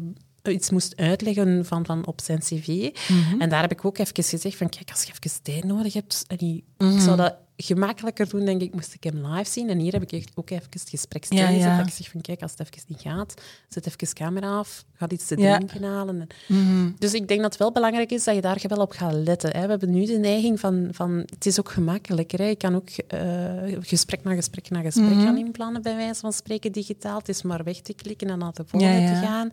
hij 0.42 0.54
iets 0.54 0.70
moest 0.70 0.96
uitleggen 0.96 1.66
van, 1.66 1.86
van 1.86 2.08
op 2.08 2.22
zijn 2.22 2.40
cv. 2.40 2.90
Mhm. 3.10 3.42
En 3.42 3.50
daar 3.50 3.62
heb 3.62 3.72
ik 3.72 3.86
ook 3.86 3.98
even 3.98 4.16
gezegd 4.24 4.58
van, 4.58 4.70
kijk, 4.70 4.90
als 4.92 5.04
je 5.04 5.12
even 5.24 5.42
tijd 5.44 5.64
nodig 5.64 5.94
hebt, 5.94 6.24
en 6.28 6.38
die- 6.38 6.64
ik 6.78 7.00
zou 7.00 7.18
dat 7.18 7.36
gemakkelijker 7.58 8.30
doen, 8.30 8.46
denk 8.46 8.62
ik, 8.62 8.74
moest 8.74 8.94
ik 8.94 9.04
hem 9.04 9.26
live 9.28 9.50
zien. 9.52 9.70
En 9.70 9.80
hier 9.80 9.92
heb 9.92 10.02
ik 10.02 10.12
echt 10.12 10.32
ook 10.36 10.50
even 10.50 10.66
het 10.70 10.90
gesprek 10.90 11.26
Ja, 11.30 11.50
ja. 11.50 11.78
Dat 11.78 11.88
ik 11.88 11.94
zeg 11.94 12.10
van, 12.10 12.22
kijk, 12.22 12.42
als 12.42 12.52
het 12.52 12.60
even 12.60 12.84
niet 12.88 13.02
gaat, 13.02 13.34
zet 13.70 13.88
even 13.88 14.14
camera 14.14 14.58
af, 14.58 14.86
ga 14.94 15.10
iets 15.10 15.28
te 15.28 15.38
Ja. 15.38 15.56
drinken 15.58 15.84
halen. 15.84 16.20
En- 16.20 16.28
Mhm. 16.56 16.92
dus 16.98 17.14
ik 17.14 17.28
denk 17.28 17.42
dat 17.42 17.50
het 17.52 17.60
wel 17.60 17.72
belangrijk 17.72 18.12
is 18.12 18.24
dat 18.24 18.36
je 18.36 18.42
daar 18.42 18.62
wel 18.68 18.78
op 18.82 18.92
gaat 18.92 19.14
letten. 19.14 19.50
Hè. 19.52 19.62
We 19.62 19.70
hebben 19.70 19.90
nu 19.92 20.06
de 20.06 20.18
neiging 20.18 20.60
van, 20.60 20.88
van 20.92 21.12
het 21.18 21.46
is 21.46 21.60
ook 21.60 21.72
gemakkelijker. 21.72 22.40
Hè. 22.40 22.46
Je 22.46 22.56
kan 22.56 22.76
ook 22.76 22.90
eh, 22.90 23.20
gesprek 23.80 24.24
na 24.24 24.34
gesprek 24.36 24.70
na 24.70 24.82
gesprek 24.82 25.10
Mhm. 25.10 25.22
gaan 25.24 25.38
inplannen, 25.38 25.82
bij 25.82 25.96
wijze 25.96 26.20
van 26.20 26.34
spreken, 26.34 26.72
digitaal. 26.72 27.18
Het 27.18 27.30
is 27.30 27.42
maar 27.42 27.64
weg 27.64 27.78
te 27.82 27.94
klikken 27.94 28.30
en 28.30 28.38
naar 28.40 28.54
de 28.54 28.64
volgende 28.68 29.06
te 29.08 29.26
gaan. 29.26 29.50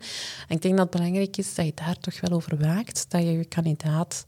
En 0.47 0.55
ik 0.55 0.61
denk 0.61 0.77
dat 0.77 0.85
het 0.93 0.95
belangrijk 1.01 1.37
is 1.37 1.55
dat 1.55 1.65
je 1.65 1.71
daar 1.75 1.97
toch 1.99 2.19
wel 2.21 2.31
over 2.37 2.57
waakt, 2.57 3.05
dat 3.09 3.21
je 3.21 3.31
je 3.31 3.45
kandidaat 3.45 4.25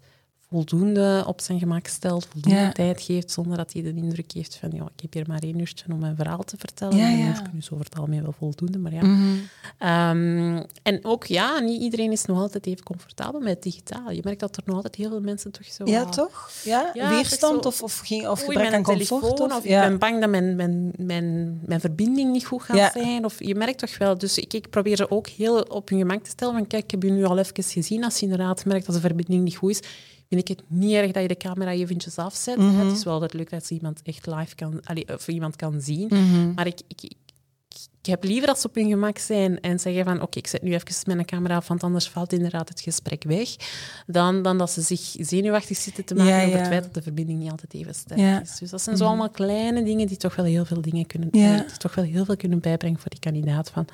voldoende 0.51 1.23
op 1.27 1.41
zijn 1.41 1.59
gemak 1.59 1.87
stelt, 1.87 2.25
voldoende 2.31 2.59
Ja. 2.59 2.71
tijd 2.71 3.01
geeft, 3.01 3.31
zonder 3.31 3.57
dat 3.57 3.73
hij 3.73 3.81
de 3.81 3.93
indruk 3.93 4.31
heeft 4.31 4.55
van, 4.55 4.69
ja, 4.73 4.83
ik 4.95 5.01
heb 5.01 5.13
hier 5.13 5.23
maar 5.27 5.39
één 5.43 5.59
uurtje 5.59 5.85
om 5.91 5.99
mijn 5.99 6.15
verhaal 6.15 6.43
te 6.43 6.55
vertellen. 6.57 6.97
Ja, 6.97 7.07
ja. 7.07 7.19
een 7.19 7.27
uurtje 7.27 7.43
is 7.57 7.71
over 7.71 7.85
het 7.85 7.97
algemeen 7.97 8.21
wel 8.21 8.31
voldoende, 8.37 8.77
maar 8.77 8.93
ja. 8.93 9.05
Mhm. 9.05 9.37
Ehm, 9.77 10.63
en 10.83 11.05
ook, 11.05 11.25
ja, 11.25 11.59
niet 11.59 11.81
iedereen 11.81 12.11
is 12.11 12.25
nog 12.25 12.39
altijd 12.39 12.65
even 12.65 12.83
comfortabel 12.83 13.39
met 13.39 13.63
digitaal. 13.63 14.11
Je 14.11 14.21
merkt 14.23 14.39
dat 14.39 14.57
er 14.57 14.63
nog 14.65 14.75
altijd 14.75 14.95
heel 14.95 15.09
veel 15.09 15.21
mensen 15.21 15.51
toch 15.51 15.65
zo... 15.65 15.83
Ja, 15.85 16.05
toch? 16.05 16.49
Ja? 16.63 16.91
Weerstand 16.93 17.63
zo- 17.63 17.67
of, 17.69 17.83
of, 17.83 17.99
geen, 18.03 18.29
of 18.29 18.39
gebrek 18.43 18.73
aan 18.73 18.83
comfort? 18.83 19.07
telefoon, 19.07 19.51
of, 19.51 19.63
ik 19.63 19.69
ben 19.69 19.97
bang 19.99 20.19
dat 20.19 20.29
mijn, 20.29 20.55
mijn, 20.55 20.91
mijn, 20.97 21.59
mijn 21.65 21.79
verbinding 21.79 22.31
niet 22.31 22.45
goed 22.45 22.61
gaat 22.63 22.91
zijn. 22.91 23.25
Of, 23.25 23.43
je 23.43 23.55
merkt 23.55 23.79
toch 23.79 23.97
wel... 23.97 24.17
Dus 24.17 24.37
ik, 24.37 24.53
ik 24.53 24.69
probeer 24.69 24.95
ze 24.95 25.11
ook 25.11 25.27
heel 25.27 25.61
op 25.61 25.89
hun 25.89 25.99
gemak 25.99 26.23
te 26.23 26.29
stellen 26.29 26.53
van 26.53 26.67
kijk, 26.67 26.83
ik 26.83 26.91
heb 26.91 27.03
je 27.03 27.11
nu 27.11 27.23
al 27.25 27.37
even 27.37 27.63
gezien. 27.63 28.03
Als 28.03 28.17
je 28.17 28.21
inderdaad 28.23 28.65
merkt 28.65 28.85
dat 28.85 28.95
de 28.95 29.01
verbinding 29.01 29.43
niet 29.43 29.55
goed 29.55 29.69
is, 29.71 29.79
vind 30.31 30.49
ik 30.49 30.57
het 30.57 30.63
niet 30.67 30.93
erg 30.93 31.11
dat 31.11 31.21
je 31.21 31.27
de 31.27 31.37
camera 31.37 31.71
eventjes 31.71 32.17
afzet. 32.17 32.57
Mhm. 32.57 32.87
Het 32.87 32.97
is 32.97 33.03
wel 33.03 33.13
altijd 33.13 33.33
leuk 33.33 33.49
dat 33.49 33.65
ze 33.65 33.73
iemand 33.73 34.01
echt 34.03 34.25
live 34.25 34.55
kan... 34.55 34.79
allee, 34.83 35.13
of 35.13 35.27
iemand 35.27 35.55
kan 35.55 35.81
zien. 35.81 36.07
Mhm. 36.09 36.53
Maar 36.53 36.67
ik, 36.67 36.81
ik, 36.87 37.03
ik, 37.03 37.15
ik 38.01 38.05
heb 38.07 38.23
liever 38.23 38.47
dat 38.47 38.59
ze 38.59 38.67
op 38.67 38.75
hun 38.75 38.89
gemak 38.89 39.17
zijn 39.17 39.59
en 39.59 39.79
zeggen 39.79 40.03
van 40.03 40.21
oké, 40.21 40.37
ik 40.37 40.47
zet 40.47 40.61
nu 40.61 40.73
even 40.73 40.95
mijn 41.05 41.25
camera 41.25 41.55
af, 41.55 41.67
want 41.67 41.83
anders 41.83 42.07
valt 42.09 42.33
inderdaad 42.33 42.69
het 42.69 42.81
gesprek 42.81 43.23
weg, 43.23 43.55
dan, 44.07 44.41
dan 44.41 44.57
dat 44.57 44.71
ze 44.71 44.81
zich 44.81 45.15
zenuwachtig 45.19 45.77
zitten 45.77 46.05
te 46.05 46.15
maken 46.15 46.33
Ja, 46.33 46.45
over 46.45 46.57
het 46.57 46.67
feit 46.67 46.83
dat 46.83 46.93
de 46.93 47.01
verbinding 47.01 47.39
niet 47.39 47.51
altijd 47.51 47.73
even 47.73 47.95
sterk 47.95 48.19
Ja. 48.19 48.41
is. 48.41 48.57
Dus 48.57 48.69
dat 48.69 48.81
zijn 48.81 48.97
zo 48.97 49.05
allemaal 49.05 49.29
kleine 49.29 49.83
dingen 49.83 50.07
die 50.07 50.17
toch 50.17 50.35
wel 50.35 50.45
heel 50.45 50.65
veel 50.65 50.81
dingen 50.81 51.05
kunnen, 51.05 51.29
eh, 51.31 51.59
toch 51.59 51.95
wel 51.95 52.05
heel 52.05 52.25
veel 52.25 52.37
kunnen 52.37 52.59
bijbrengen 52.59 52.99
voor 52.99 53.09
die 53.09 53.19
kandidaat 53.19 53.69
van 53.69 53.85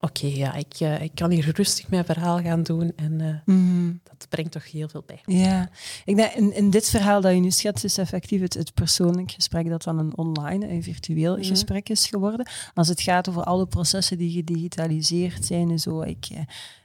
oké, 0.00 0.26
ja, 0.26 0.54
ik, 0.54 0.74
eh, 0.78 1.02
ik 1.02 1.14
kan 1.14 1.30
hier 1.30 1.50
rustig 1.54 1.88
mijn 1.88 2.04
verhaal 2.04 2.40
gaan 2.40 2.62
doen 2.62 2.92
en 2.96 3.20
eh, 3.20 3.54
Mhm. 3.54 3.92
dat 4.02 4.26
brengt 4.28 4.52
toch 4.52 4.70
heel 4.70 4.88
veel 4.88 5.02
bij. 5.06 5.20
Ja, 5.24 5.68
ik 6.04 6.16
denk 6.16 6.32
in, 6.32 6.54
in 6.54 6.70
dit 6.70 6.88
verhaal 6.88 7.20
dat 7.20 7.32
je 7.34 7.40
nu 7.40 7.50
schetst, 7.50 7.84
is 7.84 7.98
effectief 7.98 8.40
het, 8.40 8.54
het 8.54 8.74
persoonlijk 8.74 9.30
gesprek 9.30 9.68
dat 9.68 9.82
dan 9.82 9.98
een 9.98 10.16
online, 10.16 10.68
een 10.68 10.82
virtueel 10.82 11.36
Mhm. 11.36 11.44
gesprek 11.46 11.88
is 11.88 12.06
geworden. 12.06 12.48
Als 12.74 12.88
het 12.88 13.00
gaat 13.00 13.28
over 13.28 13.42
alle 13.42 13.66
processen 13.66 14.18
die 14.18 14.30
gedigitaliseerd 14.30 15.44
zijn 15.46 15.70
en 15.70 15.78
zo. 15.80 16.00
Ik, 16.02 16.26
eh, 16.32 16.40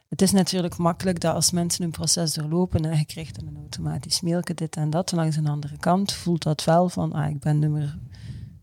het 0.10 0.22
is 0.22 0.32
natuurlijk 0.32 0.78
makkelijk 0.78 1.20
dat 1.20 1.34
als 1.36 1.52
mensen 1.52 1.84
een 1.84 1.92
proces 1.92 2.34
doorlopen 2.34 2.86
en 2.86 2.98
je 2.98 3.06
krijgt 3.06 3.42
een 3.42 3.56
automatisch 3.58 4.22
mailje, 4.22 4.54
dit 4.54 4.76
en 4.76 4.90
dat. 4.90 5.12
En 5.12 5.18
langs 5.18 5.36
een 5.36 5.48
andere 5.48 5.78
kant 5.78 6.14
voelt 6.14 6.44
dat 6.44 6.64
wel 6.64 6.90
van, 6.90 7.12
ah, 7.14 7.30
ik 7.30 7.40
ben 7.40 7.60
nummer 7.60 7.98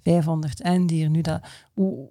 500 0.03 0.61
en 0.61 0.87
die 0.87 1.05
er 1.05 1.11
nu 1.11 1.21
dat... 1.21 1.41
Hoe, 1.73 2.11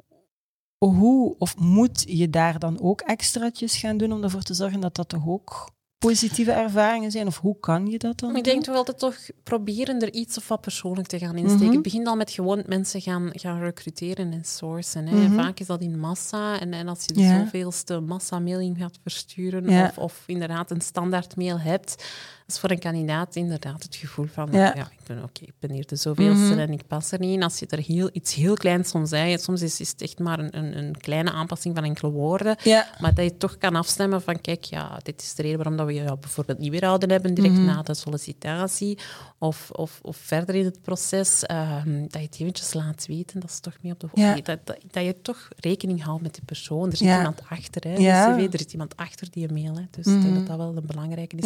hoe 0.89 1.35
of 1.37 1.57
moet 1.57 2.03
je 2.07 2.29
daar 2.29 2.59
dan 2.59 2.81
ook 2.81 3.01
extraatjes 3.01 3.77
gaan 3.77 3.97
doen 3.97 4.11
om 4.11 4.23
ervoor 4.23 4.41
te 4.41 4.53
zorgen 4.53 4.79
dat 4.79 4.95
dat 4.95 5.09
toch 5.09 5.27
ook 5.27 5.69
positieve 5.97 6.51
ervaringen 6.51 7.11
zijn? 7.11 7.27
Of 7.27 7.37
hoe 7.39 7.59
kan 7.59 7.87
je 7.87 7.97
dat 7.97 8.19
dan? 8.19 8.35
Ik 8.35 8.43
denk 8.43 8.63
toch 8.63 8.75
altijd 8.75 8.99
toch 8.99 9.15
proberen 9.43 9.99
er 10.01 10.13
iets 10.13 10.37
of 10.37 10.47
wat 10.47 10.61
persoonlijk 10.61 11.07
te 11.07 11.19
gaan 11.19 11.35
insteken. 11.37 11.65
Mhm. 11.65 11.73
Het 11.73 11.83
begint 11.83 12.07
al 12.07 12.15
met 12.15 12.31
gewoon 12.31 12.63
mensen 12.67 13.01
gaan, 13.01 13.29
gaan 13.31 13.59
recruteren 13.59 14.31
en 14.33 14.43
sourcen. 14.45 15.07
Hè. 15.07 15.15
Mhm. 15.15 15.35
Vaak 15.35 15.59
is 15.59 15.67
dat 15.67 15.81
in 15.81 15.99
massa. 15.99 16.59
En, 16.59 16.73
en 16.73 16.87
als 16.87 17.05
je 17.05 17.13
de 17.13 17.21
Ja. 17.21 17.39
zoveelste 17.39 17.99
massa-mailing 17.99 18.77
gaat 18.77 18.99
versturen, 19.01 19.69
Ja. 19.69 19.85
of, 19.85 19.97
of 19.97 20.23
inderdaad 20.25 20.71
een 20.71 20.81
standaard 20.81 21.35
mail 21.35 21.59
hebt, 21.59 22.03
is 22.51 22.59
voor 22.59 22.71
een 22.71 22.79
kandidaat 22.79 23.35
inderdaad 23.35 23.83
het 23.83 23.95
gevoel 23.95 24.25
van, 24.25 24.49
ja, 24.51 24.75
ik 24.75 24.99
ben 25.07 25.23
oké, 25.23 25.43
ik 25.43 25.53
ben 25.59 25.71
hier 25.71 25.87
de 25.87 25.95
zoveelste 25.95 26.45
mhm. 26.45 26.59
en 26.59 26.71
ik 26.71 26.87
pas 26.87 27.11
er 27.11 27.19
niet 27.19 27.33
in. 27.33 27.43
Als 27.43 27.59
je 27.59 27.65
er 27.69 27.79
heel, 27.79 28.09
iets 28.13 28.33
heel 28.33 28.53
kleins 28.53 28.89
soms 28.89 29.09
zei, 29.09 29.37
soms 29.37 29.61
is, 29.61 29.79
het 29.79 30.01
echt 30.01 30.19
maar 30.19 30.39
een, 30.39 30.57
een, 30.57 30.77
een, 30.77 30.97
kleine 30.97 31.31
aanpassing 31.31 31.75
van 31.75 31.83
enkele 31.83 32.11
woorden, 32.11 32.55
maar 32.99 33.13
dat 33.13 33.23
je 33.23 33.37
toch 33.37 33.57
kan 33.57 33.75
afstemmen 33.75 34.21
van, 34.21 34.41
kijk, 34.41 34.63
ja, 34.63 34.99
dit 35.03 35.21
is 35.21 35.35
de 35.35 35.41
reden 35.41 35.57
waarom 35.57 35.77
dat 35.77 35.85
we 35.85 35.93
je 35.93 36.17
bijvoorbeeld 36.19 36.59
niet 36.59 36.71
weer 36.71 36.85
houden 36.85 37.09
hebben 37.09 37.33
direct 37.33 37.53
mhm. 37.53 37.65
na 37.65 37.81
de 37.81 37.93
sollicitatie, 37.93 38.97
of, 39.43 39.69
of, 39.71 39.99
of 40.01 40.17
verder 40.17 40.55
in 40.55 40.65
het 40.65 40.81
proces, 40.81 41.43
ehm, 41.43 42.01
dat 42.01 42.13
je 42.13 42.19
het 42.19 42.39
eventjes 42.39 42.73
laat 42.73 43.05
weten, 43.07 43.39
dat 43.39 43.49
is 43.49 43.59
toch 43.59 43.77
meer 43.81 43.93
op 43.93 43.99
de 43.99 44.07
ja. 44.13 44.35
dat, 44.35 44.59
dat, 44.63 44.77
dat, 44.91 45.03
je 45.03 45.21
toch 45.21 45.47
rekening 45.55 46.03
houdt 46.03 46.21
met 46.21 46.33
die 46.33 46.43
persoon. 46.45 46.89
Er 46.89 46.97
zit 46.97 47.07
iemand 47.07 47.41
achter, 47.49 47.83
hè, 47.83 47.95
ja. 47.95 48.35
CV, 48.35 48.53
er 48.53 48.59
zit 48.59 48.71
iemand 48.71 48.95
achter 48.95 49.31
die 49.31 49.47
je 49.47 49.53
mail, 49.53 49.75
hè, 49.75 49.83
dus 49.91 50.05
ik 50.05 50.21
denk 50.21 50.23
mhm. 50.23 50.33
dat 50.33 50.47
dat 50.47 50.57
wel 50.57 50.77
een 50.77 50.85
belangrijke 50.85 51.35
is, 51.35 51.45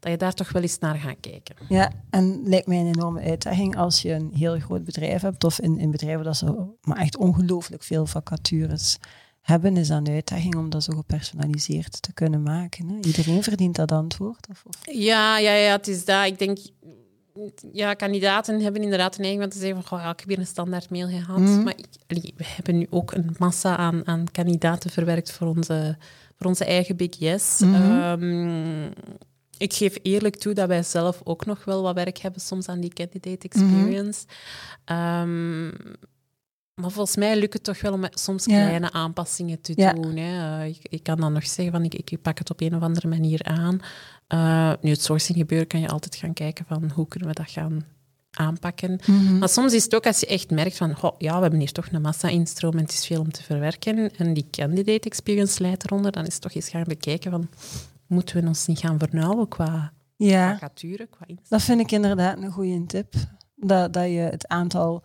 dat 0.00 0.10
je 0.10 0.16
daar 0.16 0.34
toch 0.34 0.52
wel 0.52 0.62
eens 0.62 0.78
naar 0.78 0.94
gaat 0.94 1.16
kijken. 1.20 1.56
Ja, 1.68 1.92
en 2.10 2.42
lijkt 2.44 2.66
mij 2.66 2.78
een 2.80 2.94
enorme 2.94 3.20
uitdaging 3.20 3.76
als 3.76 4.02
je 4.02 4.12
een 4.12 4.30
heel 4.34 4.58
groot 4.58 4.84
bedrijf 4.84 5.22
hebt 5.22 5.44
of 5.44 5.60
in, 5.60 5.78
in 5.78 5.90
bedrijven 5.90 6.24
dat 6.24 6.36
ze 6.36 6.66
maar 6.82 6.98
echt 6.98 7.16
ongelooflijk 7.16 7.82
veel 7.82 8.06
vacatures 8.06 8.98
hebben, 9.40 9.76
is 9.76 9.88
dat 9.88 10.06
een 10.06 10.14
uitdaging 10.14 10.56
om 10.56 10.70
dat 10.70 10.82
zo 10.82 10.96
gepersonaliseerd 10.96 12.02
te 12.02 12.12
kunnen 12.12 12.42
maken. 12.42 12.88
Hè? 12.88 12.94
Iedereen 13.00 13.42
verdient 13.42 13.76
dat 13.76 13.92
antwoord? 13.92 14.46
Of, 14.50 14.62
of? 14.66 14.94
Ja, 14.94 15.38
ja, 15.38 15.54
ja, 15.54 15.72
het 15.72 15.88
is 15.88 16.04
dat. 16.04 16.26
Ik 16.26 16.38
denk, 16.38 16.58
ja, 17.72 17.94
kandidaten 17.94 18.60
hebben 18.60 18.82
inderdaad 18.82 19.14
een 19.14 19.20
neiging 19.20 19.44
om 19.44 19.50
te 19.50 19.58
zeggen 19.58 19.82
van, 19.82 19.86
goh, 19.86 20.04
ja, 20.04 20.10
ik 20.10 20.20
heb 20.20 20.28
hier 20.28 20.38
een 20.38 20.46
standaard 20.46 20.90
mail 20.90 21.08
gehad. 21.08 21.38
Mhm. 21.38 21.62
Maar 21.62 21.74
ik, 22.06 22.32
we 22.36 22.44
hebben 22.44 22.78
nu 22.78 22.86
ook 22.90 23.12
een 23.12 23.34
massa 23.38 23.76
aan, 23.76 24.06
aan 24.06 24.24
kandidaten 24.32 24.90
verwerkt 24.90 25.32
voor 25.32 25.46
onze, 25.46 25.96
voor 26.36 26.46
onze 26.46 26.64
eigen 26.64 26.96
BGS. 26.96 27.58
Mm 27.58 27.74
ehm, 27.74 28.90
ik 29.58 29.72
geef 29.72 29.98
eerlijk 30.02 30.36
toe 30.36 30.54
dat 30.54 30.68
wij 30.68 30.82
zelf 30.82 31.20
ook 31.24 31.46
nog 31.46 31.64
wel 31.64 31.82
wat 31.82 31.94
werk 31.94 32.18
hebben 32.18 32.40
soms 32.40 32.68
aan 32.68 32.80
die 32.80 32.92
candidate 32.92 33.48
mhm. 33.48 33.64
experience. 33.64 34.26
Ehm, 34.84 35.70
maar 36.74 36.90
volgens 36.90 37.16
mij 37.16 37.38
lukt 37.38 37.52
het 37.52 37.64
toch 37.64 37.80
wel 37.80 37.92
om 37.92 38.04
soms 38.10 38.44
kleine 38.44 38.92
aanpassingen 38.92 39.60
te 39.60 39.74
doen. 39.74 40.16
Hè. 40.16 40.58
Uh, 40.58 40.66
ik, 40.66 40.78
ik, 40.82 41.02
kan 41.02 41.16
dan 41.16 41.32
nog 41.32 41.46
zeggen 41.46 41.72
van 41.72 41.84
ik, 41.84 41.94
ik, 41.94 42.22
pak 42.22 42.38
het 42.38 42.50
op 42.50 42.60
een 42.60 42.76
of 42.76 42.82
andere 42.82 43.08
manier 43.08 43.42
aan. 43.42 43.80
Uh, 44.28 44.72
nu, 44.80 44.90
het 44.90 45.02
sourcing 45.02 45.38
gebeuren 45.38 45.66
kan 45.66 45.80
je 45.80 45.88
altijd 45.88 46.16
gaan 46.16 46.32
kijken 46.32 46.64
van 46.68 46.90
hoe 46.94 47.08
kunnen 47.08 47.28
we 47.28 47.34
dat 47.34 47.50
gaan 47.50 47.84
aanpakken. 48.30 49.00
Mhm. 49.06 49.38
Maar 49.38 49.48
soms 49.48 49.72
is 49.72 49.84
het 49.84 49.94
ook 49.94 50.06
als 50.06 50.20
je 50.20 50.26
echt 50.26 50.50
merkt 50.50 50.76
van 50.76 50.96
ja, 51.18 51.34
we 51.34 51.42
hebben 51.42 51.60
hier 51.60 51.72
toch 51.72 51.88
een 51.92 52.02
massa-instroom 52.02 52.72
en 52.72 52.82
het 52.82 52.92
is 52.92 53.06
veel 53.06 53.20
om 53.20 53.32
te 53.32 53.42
verwerken 53.42 54.16
en 54.16 54.34
die 54.34 54.46
candidate 54.50 55.08
experience 55.08 55.62
leidt 55.62 55.84
eronder, 55.84 56.12
dan 56.12 56.26
is 56.26 56.32
het 56.32 56.42
toch 56.42 56.54
eens 56.54 56.68
gaan 56.68 56.84
bekijken 56.84 57.30
van 57.30 57.48
moeten 58.06 58.40
we 58.40 58.48
ons 58.48 58.66
niet 58.66 58.78
gaan 58.78 58.98
vernauwen 58.98 59.48
qua 59.48 59.92
ja. 60.16 60.52
vacature, 60.52 61.06
qua 61.06 61.26
Dat 61.48 61.62
vind 61.62 61.80
ik 61.80 61.92
inderdaad 61.92 62.36
een 62.36 62.50
goede 62.50 62.86
tip. 62.86 63.14
Dat, 63.56 63.92
dat 63.92 64.04
je 64.04 64.18
het 64.18 64.48
aantal 64.48 65.02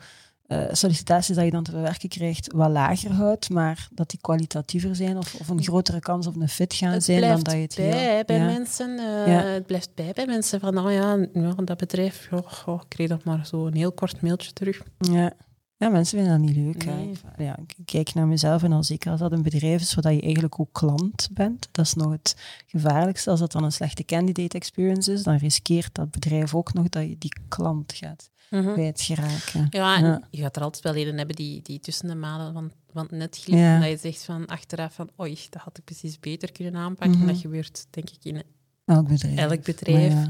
uh, 0.49 0.63
sollicitaties 0.71 1.35
dat 1.35 1.45
je 1.45 1.51
dan 1.51 1.63
te 1.63 1.71
verwerken 1.71 2.09
krijgt 2.09 2.53
wat 2.53 2.69
lager 2.69 3.11
houdt, 3.11 3.49
maar 3.49 3.87
dat 3.91 4.09
die 4.09 4.19
kwalitatiever 4.21 4.95
zijn 4.95 5.17
of, 5.17 5.35
of 5.39 5.47
een 5.49 5.63
grotere 5.63 5.99
kans 5.99 6.27
op 6.27 6.35
een 6.35 6.49
fit 6.49 6.73
gaan 6.73 7.01
zijn 7.01 7.21
dan 7.21 7.39
dat 7.43 7.53
je 7.53 7.59
het 7.59 7.75
bij, 7.75 8.13
heel... 8.13 8.23
bij 8.25 8.39
mensen. 8.39 8.99
Uh, 8.99 9.25
Het 9.25 9.65
blijft 9.65 9.89
bij 9.95 10.11
bij 10.13 10.25
mensen 10.25 10.59
van, 10.59 10.77
oh 10.77 10.91
ja, 10.91 11.27
dat 11.63 11.77
bedrijf, 11.77 12.27
oh, 12.31 12.51
oh, 12.65 12.81
ik 12.81 12.89
kreeg 12.89 13.07
dat 13.07 13.23
maar 13.23 13.45
zo 13.45 13.67
een 13.67 13.75
heel 13.75 13.91
kort 13.91 14.21
mailtje 14.21 14.53
terug. 14.53 14.83
Ja. 14.97 15.33
Ja, 15.77 15.89
mensen 15.89 16.17
vinden 16.17 16.39
dat 16.39 16.47
niet 16.47 16.55
leuk. 16.55 16.85
Nee. 16.85 17.11
Ja, 17.37 17.57
ik 17.57 17.75
kijk 17.85 18.13
naar 18.13 18.27
mezelf 18.27 18.63
en 18.63 18.71
al 18.71 18.83
zeker 18.83 19.11
als 19.11 19.19
dat 19.19 19.31
een 19.31 19.41
bedrijf 19.41 19.81
is 19.81 19.93
waar 19.93 20.13
je 20.13 20.21
eigenlijk 20.21 20.59
ook 20.59 20.69
klant 20.71 21.29
bent, 21.31 21.67
dat 21.71 21.85
is 21.85 21.93
nog 21.93 22.11
het 22.11 22.35
gevaarlijkste. 22.67 23.29
Als 23.29 23.39
dat 23.39 23.51
dan 23.51 23.63
een 23.63 23.71
slechte 23.71 24.03
candidate 24.03 24.57
experience 24.57 25.13
is, 25.13 25.23
dan 25.23 25.35
riskeert 25.35 25.95
dat 25.95 26.11
bedrijf 26.11 26.55
ook 26.55 26.73
nog 26.73 26.89
dat 26.89 27.03
je 27.03 27.15
die 27.17 27.33
klant 27.47 27.93
gaat 27.93 28.29
mm 28.49 28.77
het 28.77 29.01
geraken. 29.01 29.67
Ja, 29.69 29.97
en 29.97 30.23
je 30.29 30.41
gaat 30.41 30.55
er 30.55 30.61
altijd 30.61 30.83
wel 30.83 30.93
leden 30.93 31.17
hebben 31.17 31.35
die, 31.35 31.61
die 31.61 31.79
tussen 31.79 32.07
de 32.07 32.15
maanden 32.15 32.53
van, 32.53 32.71
van 32.93 33.07
net 33.17 33.37
glippen, 33.41 33.79
dat 33.79 33.89
je 33.89 33.97
zegt 33.97 34.23
van 34.23 34.45
achteraf 34.45 34.93
van 34.93 35.09
oei, 35.19 35.37
dat 35.49 35.61
had 35.61 35.77
ik 35.77 35.83
precies 35.83 36.19
beter 36.19 36.51
kunnen 36.51 36.75
aanpakken. 36.75 37.17
Mhm. 37.17 37.27
Dat 37.27 37.37
gebeurt 37.37 37.85
denk 37.89 38.09
ik 38.09 38.23
in 38.23 38.43
elk 38.85 39.07
bedrijf. 39.07 39.37
Elk 39.37 39.63
bedrijf. 39.63 40.13
Uh, 40.13 40.27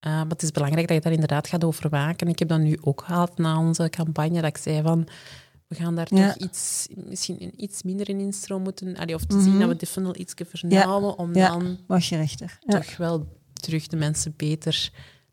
maar 0.00 0.26
het 0.28 0.42
is 0.42 0.50
belangrijk 0.50 0.86
dat 0.86 0.96
je 0.96 1.02
daar 1.02 1.12
inderdaad 1.12 1.48
gaat 1.48 1.64
over 1.64 1.88
waken. 1.88 2.28
Ik 2.28 2.38
heb 2.38 2.48
dat 2.48 2.60
nu 2.60 2.78
ook 2.80 3.02
gehad 3.06 3.38
na 3.38 3.58
onze 3.58 3.88
campagne, 3.88 4.40
dat 4.40 4.56
ik 4.56 4.56
zei 4.56 4.82
van 4.82 5.08
we 5.72 5.78
gaan 5.78 5.94
daar 5.94 6.06
toch 6.06 6.36
iets, 6.36 6.88
misschien 6.94 7.62
iets 7.62 7.82
minder 7.82 8.08
in 8.08 8.20
instroom 8.20 8.62
moeten, 8.62 8.96
allee, 8.96 9.14
of 9.14 9.24
te 9.24 9.40
zien 9.40 9.50
mhm. 9.50 9.58
dat 9.58 9.68
we 9.68 9.76
de 9.76 9.86
funnel 9.86 10.16
iets 10.16 10.34
vernauwen, 10.48 11.18
om 11.18 11.32
dan 11.32 11.78
toch 12.66 12.96
wel 12.96 13.26
terug 13.52 13.86
de 13.86 13.96
mensen 13.96 14.34
beter 14.36 14.90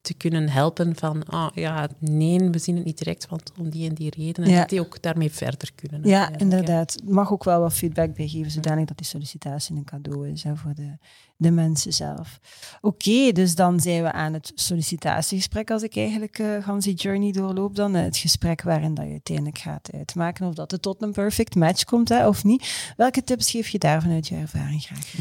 te 0.09 0.17
kunnen 0.17 0.49
helpen 0.49 0.95
van, 0.95 1.25
ah 1.25 1.49
ja, 1.53 1.87
nee, 1.99 2.49
we 2.49 2.59
zien 2.59 2.75
het 2.75 2.85
niet 2.85 2.97
direct, 2.97 3.27
want 3.27 3.51
om 3.57 3.69
die 3.69 3.89
en 3.89 3.95
die 3.95 4.13
redenen, 4.17 4.55
dat 4.55 4.69
die 4.69 4.79
ook 4.79 5.01
daarmee 5.01 5.31
verder 5.31 5.71
kunnen. 5.75 6.09
Ja, 6.09 6.37
inderdaad. 6.37 6.97
Ja. 7.05 7.13
mag 7.13 7.31
ook 7.31 7.43
wel 7.43 7.59
wat 7.59 7.73
feedback 7.73 8.15
bij 8.15 8.27
geven, 8.27 8.51
zodanig 8.51 8.85
dat 8.85 8.97
die 8.97 9.05
sollicitatie 9.05 9.75
een 9.75 9.83
cadeau 9.83 10.29
is 10.29 10.43
hè, 10.43 10.55
voor 10.55 10.73
de, 10.75 10.97
de 11.35 11.51
mensen 11.51 11.93
zelf. 11.93 12.39
Oké, 12.81 13.31
dus 13.31 13.55
dan 13.55 13.79
zijn 13.79 14.03
we 14.03 14.11
aan 14.11 14.33
het 14.33 14.51
sollicitatiegesprek, 14.55 15.71
als 15.71 15.83
ik 15.83 15.95
eigenlijk 15.95 16.39
uh, 16.39 16.63
gans 16.63 16.85
die 16.85 16.95
journey 16.95 17.31
doorloop, 17.31 17.75
dan 17.75 17.95
uh, 17.95 18.01
het 18.01 18.17
gesprek 18.17 18.61
waarin 18.61 18.93
dat 18.93 19.05
je 19.05 19.11
uiteindelijk 19.11 19.57
gaat 19.57 19.89
uitmaken 19.93 20.47
of 20.47 20.53
dat 20.53 20.71
het 20.71 20.81
tot 20.81 21.01
een 21.01 21.11
perfect 21.11 21.55
match 21.55 21.83
komt 21.83 22.09
hè, 22.09 22.27
of 22.27 22.43
niet. 22.43 22.93
Welke 22.97 23.23
tips 23.23 23.51
geef 23.51 23.69
je 23.69 23.79
daar 23.79 24.01
vanuit 24.01 24.27
je 24.27 24.35
ervaring 24.35 24.81
graag? 24.81 25.13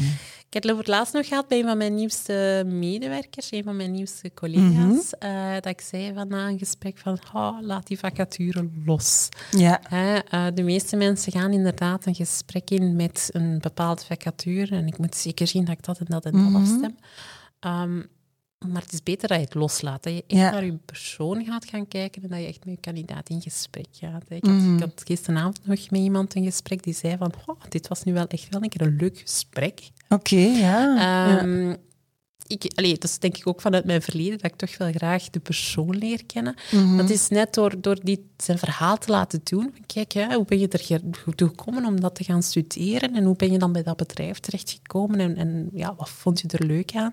Ik 0.49 0.55
heb 0.55 0.63
het 0.63 0.71
over 0.71 0.85
het 0.85 0.93
laatst 0.93 1.13
nog 1.13 1.27
gehad 1.27 1.47
bij 1.47 1.59
een 1.59 1.65
van 1.65 1.77
mijn 1.77 1.95
nieuwste 1.95 2.63
medewerkers, 2.65 3.51
een 3.51 3.63
van 3.63 3.75
mijn 3.75 3.91
nieuwste 3.91 4.33
collega's, 4.33 5.13
mhm. 5.19 5.31
eh, 5.31 5.53
dat 5.53 5.65
ik 5.65 5.81
zei 5.81 6.13
van 6.13 6.27
na 6.27 6.47
een 6.47 6.57
gesprek 6.57 6.97
van 6.97 7.19
oh, 7.33 7.57
laat 7.61 7.87
die 7.87 7.99
vacature 7.99 8.69
los. 8.85 9.29
Ja. 9.51 9.81
Uh, 9.93 10.47
de 10.53 10.63
meeste 10.63 10.95
mensen 10.95 11.31
gaan 11.31 11.51
inderdaad 11.51 12.05
een 12.05 12.15
gesprek 12.15 12.69
in 12.69 12.95
met 12.95 13.29
een 13.31 13.59
bepaalde 13.59 14.01
vacature 14.01 14.75
en 14.75 14.87
ik 14.87 14.97
moet 14.97 15.15
zeker 15.15 15.47
zien 15.47 15.65
dat 15.65 15.77
ik 15.77 15.83
dat 15.83 15.99
en 15.99 16.05
dat 16.09 16.25
en 16.25 16.31
dat 16.31 16.41
mm 16.41 16.55
afstem. 16.55 16.95
Um, 17.59 18.09
maar 18.67 18.81
het 18.81 18.93
is 18.93 19.03
beter 19.03 19.27
dat 19.27 19.37
je 19.37 19.43
het 19.43 19.53
loslaat. 19.53 20.03
Dat 20.03 20.13
je 20.13 20.23
echt 20.27 20.51
naar 20.51 20.65
je 20.65 20.77
persoon 20.85 21.45
gaat 21.45 21.65
gaan 21.65 21.87
kijken 21.87 22.23
en 22.23 22.29
dat 22.29 22.39
je 22.39 22.45
echt 22.45 22.65
met 22.65 22.73
je 22.75 22.81
kandidaat 22.81 23.29
in 23.29 23.41
gesprek 23.41 23.87
gaat. 23.91 24.23
Ik, 24.27 24.45
had, 24.45 24.53
mm 24.53 24.79
had 24.79 25.01
gisteravond 25.05 25.59
nog 25.63 25.89
met 25.89 26.01
iemand 26.01 26.35
een 26.35 26.43
gesprek 26.43 26.83
die 26.83 26.93
zei 26.93 27.17
van 27.17 27.33
oh, 27.45 27.61
dit 27.69 27.87
was 27.87 28.03
nu 28.03 28.13
wel 28.13 28.27
echt 28.27 28.49
wel 28.49 28.63
een 28.63 28.69
keer 28.69 28.81
een 28.81 28.95
leuk 28.95 29.19
gesprek. 29.19 29.89
Oké, 30.09 30.35
ja. 30.35 31.41
Um, 31.43 31.77
ik, 32.49 32.71
allee, 32.75 32.93
dat 32.93 33.03
is 33.03 33.19
denk 33.19 33.37
ik 33.37 33.47
ook 33.47 33.61
vanuit 33.61 33.85
mijn 33.85 34.01
verleden, 34.01 34.37
dat 34.37 34.51
ik 34.51 34.57
toch 34.57 34.77
wel 34.77 34.91
graag 34.91 35.29
de 35.29 35.39
persoon 35.39 35.97
leer 35.97 36.25
kennen. 36.25 36.55
Mhm. 36.71 36.97
Dat 36.97 37.09
is 37.09 37.27
net 37.27 37.53
door, 37.53 37.81
door 37.81 37.99
die, 38.03 38.25
zijn 38.37 38.57
verhaal 38.57 38.97
te 38.97 39.11
laten 39.11 39.41
doen. 39.43 39.73
Kijk, 39.85 40.11
hè, 40.11 40.35
hoe 40.35 40.45
ben 40.45 40.59
je 40.59 40.67
er 40.67 41.01
toe 41.35 41.47
gekomen 41.47 41.85
om 41.85 42.01
dat 42.01 42.15
te 42.15 42.23
gaan 42.23 42.43
studeren? 42.43 43.15
En 43.15 43.23
hoe 43.23 43.35
ben 43.35 43.51
je 43.51 43.57
dan 43.57 43.71
bij 43.71 43.83
dat 43.83 43.97
bedrijf 43.97 44.39
terechtgekomen? 44.39 45.19
En, 45.19 45.35
en 45.35 45.69
ja, 45.73 45.95
wat 45.97 46.09
vond 46.09 46.39
je 46.39 46.47
er 46.47 46.65
leuk 46.65 46.95
aan? 46.95 47.11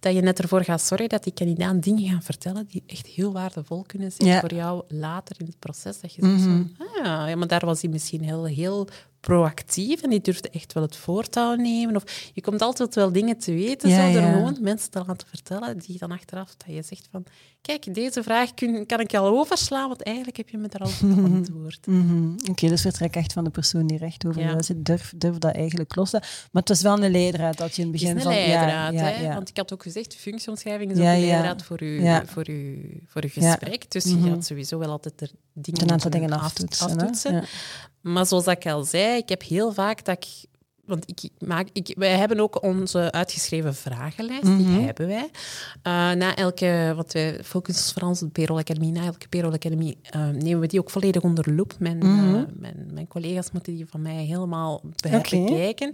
Dat 0.00 0.14
je 0.14 0.20
net 0.20 0.40
ervoor 0.40 0.64
gaat 0.64 0.82
zorgen 0.82 1.08
dat 1.08 1.24
die 1.24 1.32
kandidaat 1.32 1.82
dingen 1.82 2.08
gaan 2.08 2.22
vertellen 2.22 2.66
die 2.66 2.82
echt 2.86 3.06
heel 3.06 3.32
waardevol 3.32 3.84
kunnen 3.86 4.12
zijn 4.12 4.40
voor 4.40 4.54
jou 4.54 4.84
later 4.88 5.36
in 5.38 5.46
het 5.46 5.58
proces. 5.58 6.00
Dat 6.00 6.14
je 6.14 6.22
zegt 6.22 6.36
mhm. 6.36 6.42
van, 6.42 6.70
ah, 6.78 7.28
ja, 7.28 7.36
maar 7.36 7.48
daar 7.48 7.66
was 7.66 7.82
hij 7.82 7.90
misschien 7.90 8.22
heel, 8.22 8.44
heel 8.44 8.88
proactief 9.26 10.02
en 10.02 10.10
die 10.10 10.20
durfde 10.20 10.50
echt 10.50 10.72
wel 10.72 10.82
het 10.82 10.96
voortouw 10.96 11.54
nemen. 11.54 11.96
Of 11.96 12.30
je 12.32 12.40
komt 12.40 12.62
altijd 12.62 12.94
wel 12.94 13.12
dingen 13.12 13.38
te 13.38 13.52
weten, 13.52 13.88
ja, 13.88 14.12
zo, 14.12 14.20
gewoon 14.20 14.56
mensen 14.60 14.90
te 14.90 15.02
laten 15.06 15.28
vertellen, 15.28 15.78
die 15.78 15.98
dan 15.98 16.10
achteraf 16.10 16.54
dat 16.56 16.74
je 16.74 16.82
zegt 16.82 17.08
van, 17.10 17.24
kijk, 17.66 17.94
deze 17.94 18.22
vraag 18.22 18.54
kun, 18.54 18.86
kan 18.86 19.00
ik 19.00 19.10
je 19.10 19.18
al 19.18 19.38
overslaan, 19.38 19.88
want 19.88 20.02
eigenlijk 20.02 20.36
heb 20.36 20.48
je 20.48 20.58
me 20.58 20.68
daar 20.68 20.80
al 20.80 20.92
beantwoord. 21.14 21.86
Mm 21.86 22.36
Oké, 22.40 22.50
okay, 22.50 22.68
dus 22.68 22.80
vertrek 22.80 23.16
echt 23.16 23.32
van 23.32 23.44
de 23.44 23.50
persoon 23.50 23.86
die 23.86 23.98
recht 23.98 24.26
over 24.26 24.42
jou 24.42 24.62
zit. 24.62 24.84
Durf, 24.84 25.12
durf 25.16 25.38
dat 25.38 25.54
eigenlijk 25.54 25.96
los 25.96 26.12
Maar 26.12 26.22
het 26.52 26.70
is 26.70 26.82
wel 26.82 27.02
een 27.02 27.10
leidraad 27.10 27.56
dat 27.58 27.76
je 27.76 27.82
in 27.82 27.88
het 27.88 28.00
begin 28.00 28.20
van... 28.20 28.32
Het 28.32 28.40
is 28.40 28.44
een 28.44 28.50
leidraad, 28.50 28.94
hè? 28.94 29.34
want 29.34 29.48
ik 29.48 29.56
had 29.56 29.72
ook 29.72 29.82
gezegd, 29.82 30.16
functieomschrijving 30.16 30.90
is 30.90 30.98
ook 30.98 31.04
een 31.04 31.20
leidraad 31.20 31.62
voor 31.62 31.84
je, 31.84 32.22
voor, 32.26 32.48
u, 32.48 33.00
voor 33.06 33.22
gesprek. 33.28 33.90
Dus 33.90 34.04
je 34.04 34.14
mhm. 34.14 34.28
gaat 34.28 34.44
sowieso 34.44 34.78
wel 34.78 34.90
altijd 34.90 35.20
er 35.20 35.30
dingen, 35.52 35.82
een 35.82 35.90
aantal 35.90 36.10
dingen 36.10 36.32
aftoetsen. 36.32 36.86
aftoetsen. 36.86 37.44
Maar 38.00 38.26
zoals 38.26 38.46
ik 38.46 38.66
al 38.66 38.84
zei, 38.84 39.16
ik 39.16 39.28
heb 39.28 39.42
heel 39.42 39.72
vaak 39.72 40.04
dat 40.04 40.16
ik 40.16 40.48
want 40.86 41.04
ik 41.06 41.30
maak, 41.38 41.68
ik, 41.72 41.94
wij 41.96 42.16
hebben 42.16 42.40
ook 42.40 42.62
onze 42.62 43.12
uitgeschreven 43.12 43.74
vragenlijst, 43.74 44.42
die 44.42 44.66
mhm. 44.66 44.84
hebben 44.84 45.06
wij. 45.06 45.22
Uh, 45.22 45.32
na 46.12 46.36
elke, 46.36 46.92
wat 46.96 47.12
wij 47.12 47.38
vooral 47.42 48.10
op 48.10 48.18
de 48.18 48.28
Payroll 48.28 48.58
Academy, 48.58 48.90
na 48.90 49.04
elke 49.04 49.28
Payroll 49.28 49.52
Academy 49.52 49.96
uh, 50.16 50.28
nemen 50.28 50.60
we 50.60 50.66
die 50.66 50.80
ook 50.80 50.90
volledig 50.90 51.22
onder 51.22 51.54
loep. 51.54 51.74
Mijn, 51.78 51.98
mm 51.98 52.32
mijn, 52.58 52.90
mijn, 52.92 53.08
collega's 53.08 53.50
moeten 53.50 53.74
die 53.74 53.86
van 53.86 54.02
mij 54.02 54.24
helemaal 54.24 54.80
bekijken. 55.00 55.92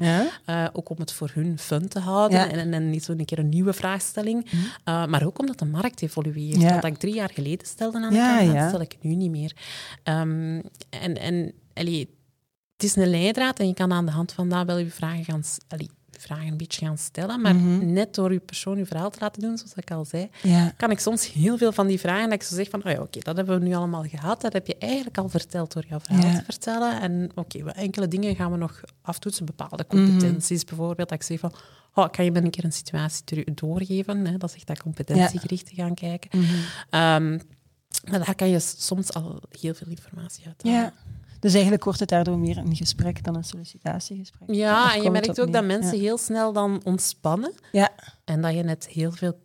ook 0.73 0.89
om 0.89 0.97
het 0.99 1.13
voor 1.13 1.31
hun 1.35 1.59
fun 1.59 1.89
te 1.89 1.99
houden 1.99 2.51
en, 2.51 2.73
en, 2.73 2.91
niet 2.91 3.05
zo 3.05 3.13
een 3.13 3.25
keer 3.25 3.39
een 3.39 3.49
nieuwe 3.49 3.73
vraagstelling. 3.73 4.51
Mhm. 4.51 5.11
maar 5.11 5.27
ook 5.27 5.39
omdat 5.39 5.59
de 5.59 5.65
markt 5.65 6.03
evolueert. 6.03 6.75
Wat 6.75 6.85
ik 6.85 6.97
drie 6.97 7.15
jaar 7.15 7.31
geleden 7.35 7.67
stelde 7.67 7.99
aan 7.99 8.13
de 8.13 8.49
kant, 8.53 8.69
stel 8.69 8.81
ik 8.81 8.97
nu 9.01 9.15
niet 9.15 9.31
meer. 9.31 9.53
Um, 10.05 10.63
en 10.91 11.19
en 11.21 11.53
allee, 11.75 12.09
het 12.81 12.89
is 12.89 12.97
een 12.97 13.11
leidraad 13.11 13.59
en 13.59 13.67
je 13.67 13.75
kan 13.75 13.93
aan 13.93 14.07
de 14.07 14.13
hand 14.13 14.33
van 14.33 14.49
dat 14.49 14.67
wel 14.67 14.79
je 14.79 14.91
vragen 14.91 15.25
gaan... 15.25 15.43
Allee, 15.69 15.91
vragen 16.19 16.47
een 16.47 16.57
beetje 16.57 16.87
gaan 16.87 16.99
stellen. 16.99 17.41
Maar 17.41 17.55
Mhm. 17.55 17.93
net 17.93 18.15
door 18.15 18.33
je 18.33 18.39
persoon 18.41 18.79
je 18.79 18.87
verhaal 18.87 19.11
te 19.11 19.19
laten 19.21 19.43
doen, 19.43 19.57
zoals 19.59 19.75
ik 19.75 19.91
al 19.91 20.05
zei, 20.05 20.31
Ja. 20.43 20.73
kan 20.77 20.91
ik 20.91 20.99
soms 20.99 21.33
heel 21.33 21.59
veel 21.59 21.73
van 21.73 21.87
die 21.87 22.01
vragen 22.01 22.25
dat 22.25 22.33
ik 22.33 22.43
zo 22.43 22.55
zeg 22.55 22.69
van, 22.71 22.85
oh 22.85 22.93
ja, 22.93 23.01
oké, 23.01 23.19
dat 23.21 23.37
hebben 23.37 23.59
we 23.61 23.65
nu 23.67 23.75
allemaal 23.75 24.05
gehad. 24.05 24.41
Dat 24.41 24.53
heb 24.53 24.67
je 24.67 24.77
eigenlijk 24.79 25.19
al 25.19 25.29
verteld 25.29 25.73
door 25.73 25.85
jouw 25.89 26.01
verhaal 26.01 26.27
Ja. 26.31 26.39
te 26.39 26.45
vertellen. 26.45 27.01
En 27.01 27.31
oké, 27.35 27.63
wat 27.63 27.75
enkele 27.77 28.09
dingen 28.09 28.37
gaan 28.37 28.51
we 28.51 28.57
nog 28.57 28.81
aftoetsen. 29.03 29.47
Bepaalde 29.47 29.85
Mhm. 29.89 29.97
competenties 29.97 30.65
bijvoorbeeld. 30.65 31.09
Dat 31.09 31.19
ik 31.19 31.23
zeg 31.27 31.39
van, 31.39 31.53
oh, 31.95 32.09
kan 32.11 32.25
je 32.25 32.31
me 32.31 32.43
een 32.43 32.51
keer 32.51 32.65
een 32.65 32.73
situatie 32.73 33.55
doorgeven? 33.55 34.27
Hè? 34.27 34.37
Dat 34.37 34.49
is 34.51 34.57
echt 34.57 34.67
dat 34.67 34.83
competentiegericht 34.83 35.67
te 35.67 35.75
gaan 35.75 35.95
kijken. 35.95 36.39
Mhm. 36.41 36.47
Ehm, 36.91 37.31
maar 38.11 38.25
daar 38.25 38.35
kan 38.35 38.49
je 38.49 38.59
soms 38.59 39.13
al 39.13 39.43
heel 39.61 39.75
veel 39.75 39.89
informatie 39.89 40.47
uit 40.47 40.63
halen. 40.63 40.81
ja. 40.81 40.93
Dus 41.41 41.53
eigenlijk 41.53 41.85
wordt 41.85 42.01
het 42.01 42.09
daardoor 42.09 42.39
meer 42.39 42.57
een 42.59 42.77
gesprek 42.77 43.25
dan 43.25 43.37
een 43.37 43.45
sollicitatiegesprek. 43.45 44.55
Ja, 44.55 44.95
en 44.95 45.03
je 45.03 45.11
merkt 45.11 45.41
ook 45.41 45.53
dat 45.53 45.65
mensen 45.65 45.99
heel 45.99 46.19
snel 46.19 46.53
dan 46.53 46.81
ontspannen. 46.85 47.53
Ja. 47.73 47.91
En 48.25 48.41
dat 48.41 48.55
je 48.55 48.63
net 48.63 48.89
heel 48.89 49.13
veel 49.13 49.41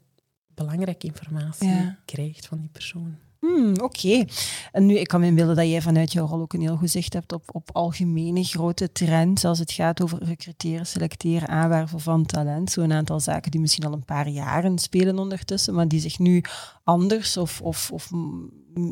belangrijke 0.48 1.08
informatie 1.08 1.96
krijgt 2.06 2.46
van 2.46 2.60
die 2.60 2.70
persoon. 2.70 3.18
Hmm, 3.46 3.74
Oké. 3.82 4.26
En 4.72 4.86
nu, 4.86 4.98
ik 4.98 5.08
kan 5.08 5.20
me 5.20 5.26
inbeelden 5.26 5.56
dat 5.56 5.68
jij 5.68 5.82
vanuit 5.82 6.12
jouw 6.12 6.28
rol 6.28 6.42
ook 6.42 6.54
een 6.54 6.62
heel 6.62 6.76
goed 6.76 6.90
zicht 6.90 7.14
hebt 7.14 7.34
op, 7.34 7.44
op 7.52 7.70
algemene 7.74 8.44
grote 8.44 8.92
trends 8.92 9.46
als 9.46 9.60
het 9.60 9.72
gaat 9.72 10.02
over 10.02 10.24
recruteren, 10.24 10.86
selecteren, 10.86 11.48
aanwerven 11.48 12.00
van 12.00 12.26
talent. 12.26 12.72
Zo'n 12.72 12.94
aantal 12.94 13.20
zaken 13.20 13.52
die 13.52 13.60
misschien 13.62 13.86
al 13.86 13.94
een 13.94 14.06
paar 14.06 14.28
jaren 14.28 14.78
spelen 14.78 15.20
ondertussen, 15.20 15.74
maar 15.74 15.88
die 15.88 16.00
zich 16.00 16.20
nu 16.20 16.44
anders 16.84 17.38
of, 17.38 17.62
of, 17.62 17.92
of 17.92 18.10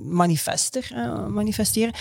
manifester, 0.03 0.91
eh, 0.93 1.27
manifesteren. 1.27 1.93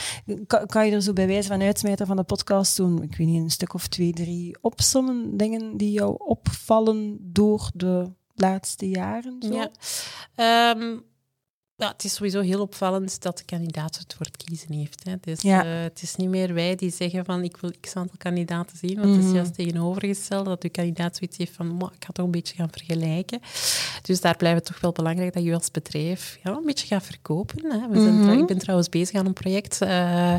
Kan, 0.47 0.67
kan 0.67 0.87
je 0.87 0.93
er 0.93 1.03
zo 1.03 1.13
bij 1.13 1.27
wijze 1.27 1.49
van 1.49 1.63
uitsmijter 1.63 2.07
van 2.07 2.17
de 2.17 2.23
podcast 2.23 2.77
doen, 2.77 3.03
ik 3.03 3.17
weet 3.17 3.27
niet, 3.27 3.43
een 3.43 3.51
stuk 3.51 3.75
of 3.75 3.89
twee, 3.89 4.13
drie 4.13 4.57
opsommen 4.61 5.37
dingen 5.37 5.77
die 5.77 5.93
jou 5.93 6.15
opvallen 6.19 7.19
door 7.21 7.71
de 7.75 8.13
laatste 8.35 8.89
jaren? 8.89 9.37
Zo? 9.41 9.55
Ja. 9.55 9.71
Ehm, 10.35 10.99
ja, 11.83 11.89
het 11.93 12.05
is 12.05 12.15
sowieso 12.15 12.41
heel 12.41 12.61
opvallend 12.61 13.23
dat 13.23 13.39
de 13.39 13.45
kandidaat 13.45 13.99
het 13.99 14.15
woord 14.19 14.37
kiezen 14.45 14.73
heeft. 14.73 15.05
Hè. 15.05 15.15
Dus, 15.21 15.41
Ja. 15.43 15.65
eh, 15.65 15.83
het 15.83 16.03
is 16.03 16.17
niet 16.17 16.29
meer 16.29 16.55
wij 16.55 16.75
die 16.77 16.91
zeggen 16.91 17.25
van 17.25 17.43
ik 17.45 17.57
wil 17.57 17.71
x 17.81 17.97
aantal 17.97 18.17
kandidaten 18.19 18.77
zien, 18.79 18.95
want 18.95 19.09
het 19.09 19.17
Mhm. 19.19 19.27
is 19.27 19.33
juist 19.35 19.55
tegenovergesteld 19.55 20.45
dat 20.45 20.63
de 20.63 20.69
kandidaat 20.69 21.17
zoiets 21.17 21.37
heeft 21.37 21.53
van 21.57 21.67
"Mwah, 21.69 21.93
ik 21.95 22.05
ga 22.05 22.13
toch 22.13 22.25
een 22.25 22.31
beetje 22.31 22.55
gaan 22.55 22.71
vergelijken. 22.71 23.41
Dus 24.03 24.21
daar 24.21 24.37
blijft 24.37 24.57
het 24.59 24.67
toch 24.67 24.81
wel 24.81 24.93
belangrijk 24.93 25.35
dat 25.35 25.43
je 25.43 25.55
als 25.55 25.71
bedrijf 25.71 26.39
ja, 26.43 26.51
een 26.51 26.65
beetje 26.67 26.87
gaat 26.87 27.05
verkopen. 27.05 27.71
Hè. 27.71 27.89
We 27.89 28.01
zijn 28.03 28.21
Mhm. 28.21 28.39
ik 28.39 28.47
ben 28.47 28.59
trouwens 28.59 28.89
bezig 28.89 29.19
aan 29.19 29.27
een 29.27 29.33
project 29.33 29.81
eh, 29.83 30.35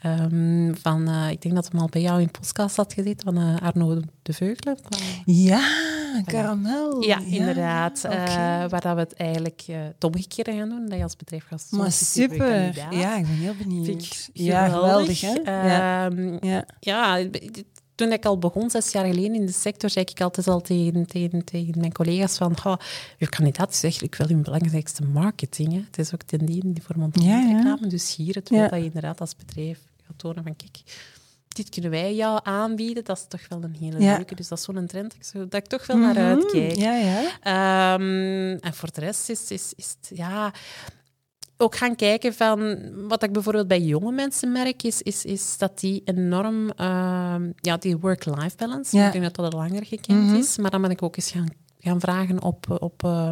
ehm, 0.00 0.74
van, 0.74 1.08
eh, 1.08 1.30
ik 1.30 1.42
denk 1.42 1.54
dat 1.54 1.68
hem 1.70 1.80
al 1.80 1.88
bij 1.88 2.00
jou 2.02 2.20
in 2.20 2.26
de 2.26 2.38
podcast 2.40 2.76
had 2.76 2.92
gezeten, 2.92 3.34
van 3.34 3.58
Arno 3.60 4.00
de 4.22 4.32
Veugelen. 4.32 4.78
Ja, 5.24 5.60
karamel. 6.24 7.02
Ja, 7.02 7.18
inderdaad. 7.20 8.00
waar 8.70 8.80
dat 8.80 8.94
we 8.94 9.00
het 9.00 9.14
eigenlijk 9.14 9.62
het 9.66 10.04
omgekeerde 10.04 10.52
gaan 10.52 10.68
doen. 10.68 10.77
Dat 10.86 10.96
je 10.98 11.02
als 11.02 11.16
bedrijf 11.16 11.44
gaat 11.46 11.66
maar 11.70 11.92
super. 11.92 12.76
Ja, 12.90 13.16
ik 13.16 13.26
ben 13.26 13.34
heel 13.34 13.54
benieuwd. 13.54 13.84
Vind 13.84 14.02
ik 14.02 14.28
ja, 14.32 14.68
geweldig, 14.68 15.20
hè? 15.20 15.32
ja. 15.32 16.06
Ehm, 16.06 16.46
ja. 16.46 16.64
ja, 16.80 17.26
toen 17.94 18.12
ik 18.12 18.24
al 18.24 18.38
begon, 18.38 18.70
zes 18.70 18.92
jaar 18.92 19.06
geleden 19.06 19.34
in 19.34 19.46
de 19.46 19.52
sector, 19.52 19.90
zei 19.90 20.04
ik 20.08 20.20
altijd 20.20 20.48
al 20.48 20.60
tegen, 20.60 21.06
tegen, 21.06 21.44
tegen 21.44 21.74
mijn 21.78 21.92
collega's 21.92 22.36
van 22.36 22.56
"Ha, 22.62 22.78
je 23.18 23.28
kandidaat 23.28 23.70
is 23.72 23.82
eigenlijk 23.82 24.16
wel 24.16 24.28
hun 24.28 24.42
belangrijkste 24.42 25.04
marketing. 25.04 25.72
Hè. 25.72 25.80
Het 25.86 25.98
is 25.98 26.14
ook 26.14 26.22
ten 26.22 26.46
diende 26.46 26.80
voor 26.80 26.96
Ja, 27.12 27.38
ja. 27.40 27.56
reclame. 27.56 27.86
Dus 27.86 28.16
hier 28.16 28.34
het 28.34 28.48
Ja. 28.48 28.68
dat 28.68 28.78
je 28.78 28.84
inderdaad 28.84 29.20
als 29.20 29.36
bedrijf 29.36 29.80
gaat 30.06 30.18
tonen 30.18 30.42
van 30.42 30.56
kijk, 30.56 30.76
dit 31.62 31.68
kunnen 31.68 31.90
wij 31.90 32.14
jou 32.14 32.40
aanbieden. 32.42 33.04
Dat 33.04 33.16
is 33.16 33.24
toch 33.28 33.48
wel 33.48 33.62
een 33.62 33.76
hele 33.80 34.00
Ja. 34.00 34.16
leuke. 34.16 34.34
Dus 34.34 34.48
dat 34.48 34.58
is 34.58 34.64
zo'n 34.64 34.86
trend 34.86 35.10
dat 35.10 35.14
ik, 35.14 35.24
zo, 35.24 35.38
dat 35.38 35.54
ik 35.54 35.66
toch 35.66 35.86
wel 35.86 35.96
naar 35.96 36.16
uitkijk. 36.16 36.72
Mhm. 36.76 36.80
Ja, 36.80 36.94
ja. 36.96 37.22
Ehm, 37.42 38.56
en 38.60 38.74
voor 38.74 38.88
de 38.92 39.00
rest 39.00 39.28
is, 39.28 39.50
is, 39.50 39.72
is 39.76 39.96
het, 40.00 40.18
ja, 40.18 40.52
ook 41.56 41.76
gaan 41.76 41.96
kijken 41.96 42.34
van 42.34 42.78
wat 43.08 43.22
ik 43.22 43.32
bijvoorbeeld 43.32 43.68
bij 43.68 43.80
jonge 43.80 44.12
mensen 44.12 44.52
merk, 44.52 44.82
is, 44.82 45.02
is, 45.02 45.24
is 45.24 45.58
dat 45.58 45.78
die 45.80 46.02
enorm, 46.04 46.70
ehm, 46.70 47.50
ja, 47.56 47.76
die 47.76 47.96
work-life 47.96 48.56
balance, 48.56 48.96
Ja. 48.96 49.06
ik 49.06 49.12
denk 49.12 49.24
dat 49.24 49.34
dat 49.34 49.52
al 49.54 49.58
langer 49.60 49.84
gekend 49.86 50.24
Mhm. 50.26 50.34
is, 50.34 50.56
maar 50.58 50.70
dan 50.70 50.82
ben 50.82 50.90
ik 50.90 51.02
ook 51.02 51.16
eens 51.16 51.30
gaan, 51.30 51.46
gaan 51.78 52.00
vragen 52.00 52.42
op, 52.42 52.76
op, 52.80 53.04
eh, 53.04 53.30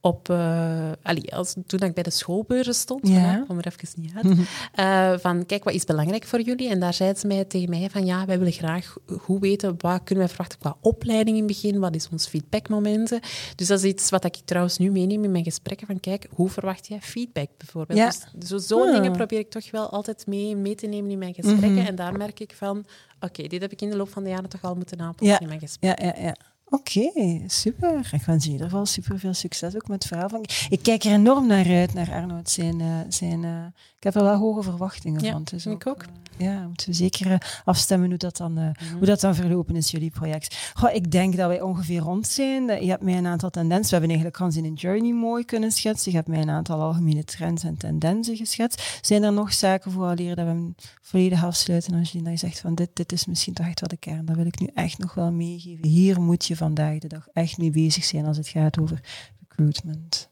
op 0.00 0.28
eh, 0.30 0.90
allee, 1.02 1.34
als, 1.34 1.54
toen 1.66 1.80
ik 1.80 1.94
bij 1.94 2.02
de 2.02 2.10
schoolbeurzen 2.10 2.74
stond, 2.74 3.08
Ja. 3.08 3.44
kom 3.46 3.58
er 3.58 3.66
even 3.66 4.00
niet 4.02 4.12
uit, 4.14 4.38
eh, 4.72 5.18
van 5.20 5.46
kijk, 5.46 5.64
wat 5.64 5.74
is 5.74 5.84
belangrijk 5.84 6.24
voor 6.24 6.40
jullie? 6.40 6.68
En 6.70 6.80
daar 6.80 6.94
zeiden 6.94 7.20
ze 7.20 7.26
mij 7.26 7.44
tegen 7.44 7.70
mij 7.70 7.88
van 7.90 8.06
ja, 8.06 8.24
wij 8.26 8.38
willen 8.38 8.52
graag 8.52 8.96
goed 9.20 9.40
weten 9.40 9.74
wat 9.78 10.02
kunnen 10.04 10.24
wij 10.24 10.28
verwachten 10.34 10.58
qua 10.58 10.76
opleiding 10.80 11.36
in 11.36 11.42
het 11.42 11.52
begin, 11.52 11.78
wat 11.78 11.94
is 11.94 12.08
ons 12.12 12.26
feedbackmomenten. 12.26 13.20
Dus 13.54 13.66
dat 13.66 13.78
is 13.78 13.84
iets 13.84 14.10
wat 14.10 14.24
ik 14.24 14.36
trouwens 14.44 14.78
nu 14.78 14.90
meeneem 14.90 15.24
in 15.24 15.30
mijn 15.32 15.44
gesprekken 15.44 15.86
van 15.86 16.00
kijk, 16.00 16.26
hoe 16.30 16.48
verwacht 16.50 16.86
jij 16.86 17.00
feedback 17.00 17.48
bijvoorbeeld? 17.56 17.98
Ja. 17.98 18.12
Dus 18.36 18.48
zo, 18.48 18.58
zo'n 18.58 18.88
Ah. 18.88 18.94
dingen 18.94 19.12
probeer 19.12 19.38
ik 19.38 19.50
toch 19.50 19.70
wel 19.70 19.90
altijd 19.90 20.26
mee, 20.26 20.56
mee 20.56 20.74
te 20.74 20.86
nemen 20.86 21.10
in 21.10 21.18
mijn 21.18 21.34
gesprekken. 21.34 21.72
Mhm. 21.74 21.86
En 21.86 21.94
daar 21.94 22.12
merk 22.16 22.40
ik 22.40 22.52
van, 22.56 22.84
oké, 23.20 23.42
dit 23.46 23.60
heb 23.60 23.72
ik 23.72 23.82
in 23.82 23.90
de 23.90 23.96
loop 23.96 24.08
van 24.10 24.22
de 24.22 24.28
jaren 24.28 24.48
toch 24.48 24.62
al 24.64 24.74
moeten 24.74 25.00
aanpassen 25.00 25.26
Ja. 25.36 25.40
in 25.40 25.46
mijn 25.48 25.60
gesprek. 25.60 26.00
Ja, 26.00 26.06
ja, 26.16 26.22
ja. 26.22 26.36
Oké, 26.70 27.10
super. 27.46 28.08
Ik 28.12 28.22
wens 28.22 28.46
in 28.46 28.52
ieder 28.52 28.66
geval 28.66 28.86
super 28.86 29.18
veel 29.18 29.34
succes 29.34 29.74
ook 29.74 29.88
met 29.88 30.02
het 30.02 30.06
verhaal. 30.06 30.28
Van... 30.28 30.44
Ik 30.68 30.82
kijk 30.82 31.04
er 31.04 31.12
enorm 31.12 31.46
naar 31.46 31.66
uit, 31.66 31.94
naar 31.94 32.12
Arnoud. 32.12 32.50
Zijn, 32.50 32.80
eh, 32.80 32.86
zijn, 33.08 33.44
eh, 33.44 33.64
Ik 33.96 34.04
heb 34.04 34.14
er 34.14 34.22
wel 34.22 34.36
hoge 34.36 34.62
verwachtingen 34.62 35.22
Ja, 35.24 35.32
van. 35.32 35.42
Dus 35.44 35.66
ik 35.66 35.86
ook. 35.86 36.02
eh, 36.02 36.08
ja, 36.46 36.66
moeten 36.66 36.86
we 36.88 36.92
zeker 36.94 37.60
afstemmen 37.64 38.08
hoe 38.08 38.18
dat, 38.18 38.36
dan, 38.36 38.58
eh, 38.58 38.68
hoe 38.96 39.06
dat 39.06 39.20
dan 39.20 39.34
verlopen 39.34 39.76
is, 39.76 39.90
jullie 39.90 40.10
project. 40.10 40.70
Goh, 40.74 40.94
ik 40.94 41.10
denk 41.10 41.36
dat 41.36 41.48
wij 41.48 41.60
ongeveer 41.60 42.00
rond 42.00 42.26
zijn. 42.26 42.84
Je 42.84 42.90
hebt 42.90 43.02
mij 43.02 43.16
een 43.16 43.26
aantal 43.26 43.50
tendensen. 43.50 43.84
We 43.84 43.90
hebben 43.90 44.08
eigenlijk 44.08 44.38
Hans 44.38 44.56
in 44.56 44.64
een 44.64 44.74
journey 44.74 45.12
mooi 45.12 45.44
kunnen 45.44 45.70
schetsen. 45.70 46.10
Je 46.10 46.16
hebt 46.16 46.28
mij 46.28 46.40
een 46.40 46.50
aantal 46.50 46.80
algemene 46.80 47.24
trends 47.24 47.64
en 47.64 47.76
tendensen 47.76 48.36
geschetst. 48.36 48.98
Zijn 49.00 49.22
er 49.22 49.32
nog 49.32 49.52
zaken 49.52 49.92
voor 49.92 50.06
dat 50.16 50.18
we 50.18 50.34
hem 50.34 50.74
volledig 51.02 51.44
afsluiten? 51.44 51.94
Als 51.94 52.12
je 52.12 52.36
zegt 52.36 52.60
van 52.60 52.74
dit, 52.74 52.88
dit 52.92 53.12
is 53.12 53.26
misschien 53.26 53.54
toch 53.54 53.66
echt 53.66 53.80
wel 53.80 53.88
de 53.88 53.96
kern. 53.96 54.24
Dat 54.24 54.36
wil 54.36 54.46
ik 54.46 54.60
nu 54.60 54.68
echt 54.74 54.98
nog 54.98 55.14
wel 55.14 55.32
meegeven. 55.32 55.86
Hier 55.88 56.20
moet 56.20 56.44
je 56.44 56.56
vandaag 56.58 56.98
de 56.98 57.08
dag 57.08 57.28
echt 57.32 57.58
mee 57.58 57.70
bezig 57.70 58.04
zijn 58.04 58.26
als 58.26 58.36
het 58.36 58.48
gaat 58.48 58.78
over 58.80 59.00
recruitment. 59.48 60.28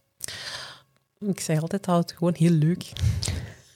Ik 1.19 1.41
zeg 1.41 1.61
altijd 1.61 1.85
dat 1.85 1.97
het 1.97 2.13
gewoon 2.19 2.35
heel 2.37 2.51
leuk 2.51 2.85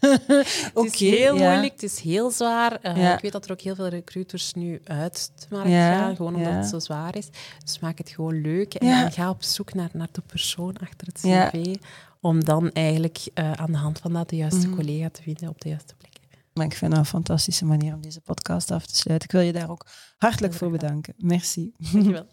Het 0.01 0.85
is 0.93 0.99
heel 1.01 1.37
ja. 1.37 1.51
moeilijk, 1.51 1.73
het 1.73 1.83
is 1.83 2.01
heel 2.01 2.31
zwaar. 2.31 2.73
Eh, 2.81 2.97
Ja. 2.97 3.15
Ik 3.15 3.21
weet 3.23 3.33
dat 3.33 3.45
er 3.45 3.53
ook 3.53 3.61
heel 3.61 3.75
veel 3.75 3.89
recruiters 3.89 4.55
nu 4.55 4.81
uit 4.85 5.31
de 5.39 5.47
markt 5.51 5.69
Ja, 5.71 5.99
gaan, 5.99 6.17
gewoon 6.17 6.35
omdat 6.35 6.53
het 6.53 6.67
zo 6.67 6.79
zwaar 6.79 7.17
is. 7.17 7.29
Dus 7.65 7.79
maak 7.79 7.99
het 7.99 8.09
gewoon 8.11 8.41
leuk 8.41 8.75
en 8.75 9.13
ga 9.13 9.31
op 9.31 9.43
zoek 9.43 9.75
naar, 9.75 9.89
naar 9.93 10.09
de 10.13 10.23
persoon 10.27 10.77
achter 10.79 11.07
het 11.07 11.21
cv, 11.21 11.75
om 12.21 12.45
dan 12.45 12.71
eigenlijk 12.73 13.19
eh, 13.35 13.53
aan 13.53 13.73
de 13.73 13.79
hand 13.79 13.99
van 13.99 14.13
dat 14.13 14.29
de 14.29 14.37
juiste 14.37 14.67
Mhm. 14.67 14.77
collega 14.77 15.09
te 15.11 15.23
vinden 15.23 15.49
op 15.49 15.61
de 15.61 15.69
juiste 15.69 15.95
plek. 15.99 16.13
Maar 16.61 16.69
ik 16.69 16.77
vind 16.77 16.91
dat 16.91 17.01
een 17.01 17.07
fantastische 17.07 17.65
manier 17.65 17.95
om 17.95 18.01
deze 18.01 18.21
podcast 18.21 18.71
af 18.71 18.87
te 18.87 18.97
sluiten. 18.97 19.29
Ik 19.29 19.35
wil 19.35 19.45
je 19.45 19.53
daar 19.53 19.71
ook 19.71 19.87
hartelijk 20.19 20.55
voor 20.55 20.71
bedanken. 20.71 21.15
Merci. 21.17 21.73
Dankjewel. 21.93 22.27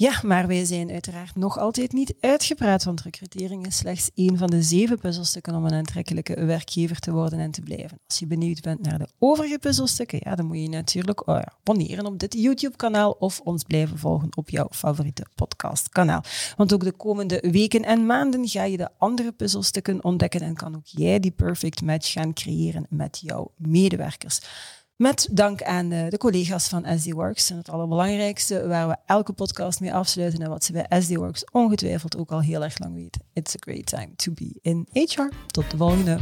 Ja, 0.00 0.20
maar 0.22 0.46
wij 0.46 0.64
zijn 0.64 0.90
uiteraard 0.90 1.36
nog 1.36 1.58
altijd 1.58 1.92
niet 1.92 2.14
uitgepraat, 2.20 2.84
want 2.84 3.00
recrutering 3.00 3.66
is 3.66 3.76
slechts 3.76 4.10
één 4.14 4.38
van 4.38 4.50
de 4.50 4.62
zeven 4.62 4.98
puzzelstukken 4.98 5.54
om 5.54 5.64
een 5.64 5.72
aantrekkelijke 5.72 6.44
werkgever 6.44 6.98
te 6.98 7.12
worden 7.12 7.38
en 7.38 7.50
te 7.50 7.60
blijven. 7.60 7.98
Als 8.06 8.18
je 8.18 8.26
benieuwd 8.26 8.60
bent 8.60 8.80
naar 8.80 8.98
de 8.98 9.08
overige 9.18 9.58
puzzelstukken, 9.58 10.20
ja, 10.22 10.34
dan 10.34 10.46
moet 10.46 10.60
je 10.60 10.68
natuurlijk 10.68 11.28
oh 11.28 11.38
abonneren 11.38 12.06
op 12.06 12.18
dit 12.18 12.34
YouTube-kanaal 12.34 13.10
of 13.10 13.40
ons 13.40 13.62
blijven 13.62 13.98
volgen 13.98 14.36
op 14.36 14.50
jouw 14.50 14.68
favoriete 14.70 15.26
podcastkanaal. 15.34 16.22
Want 16.56 16.72
ook 16.72 16.84
de 16.84 16.92
komende 16.92 17.44
weken 17.50 17.84
en 17.84 18.06
maanden 18.06 18.48
ga 18.48 18.64
je 18.64 18.76
de 18.76 18.88
andere 18.98 19.32
puzzelstukken 19.32 20.04
ontdekken 20.04 20.40
en 20.40 20.54
kan 20.54 20.76
ook 20.76 20.86
jij 20.86 21.20
die 21.20 21.30
perfect 21.30 21.82
match 21.82 22.12
gaan 22.12 22.32
creëren 22.32 22.86
met 22.88 23.18
jouw 23.22 23.52
medewerkers. 23.56 24.40
Met 25.00 25.28
dank 25.30 25.62
aan 25.62 25.92
eh, 25.92 26.08
de 26.08 26.18
collega's 26.18 26.68
van 26.68 26.98
SD 26.98 27.12
Works. 27.12 27.50
En 27.50 27.56
het 27.56 27.70
allerbelangrijkste, 27.70 28.66
waar 28.66 28.88
we 28.88 28.96
elke 29.06 29.32
podcast 29.32 29.80
mee 29.80 29.94
afsluiten 29.94 30.42
en 30.42 30.48
wat 30.48 30.64
ze 30.64 30.72
bij 30.72 31.00
SD 31.00 31.14
Works 31.14 31.44
ongetwijfeld 31.50 32.16
ook 32.16 32.30
al 32.30 32.40
heel 32.40 32.62
erg 32.62 32.78
lang 32.78 32.94
weten. 32.94 33.22
It's 33.32 33.54
a 33.54 33.58
great 33.60 33.86
time 33.86 34.10
to 34.16 34.32
be 34.32 34.58
in 34.62 34.88
HR. 34.92 35.28
Tot 35.46 35.70
de 35.70 35.76
volgende. 35.76 36.18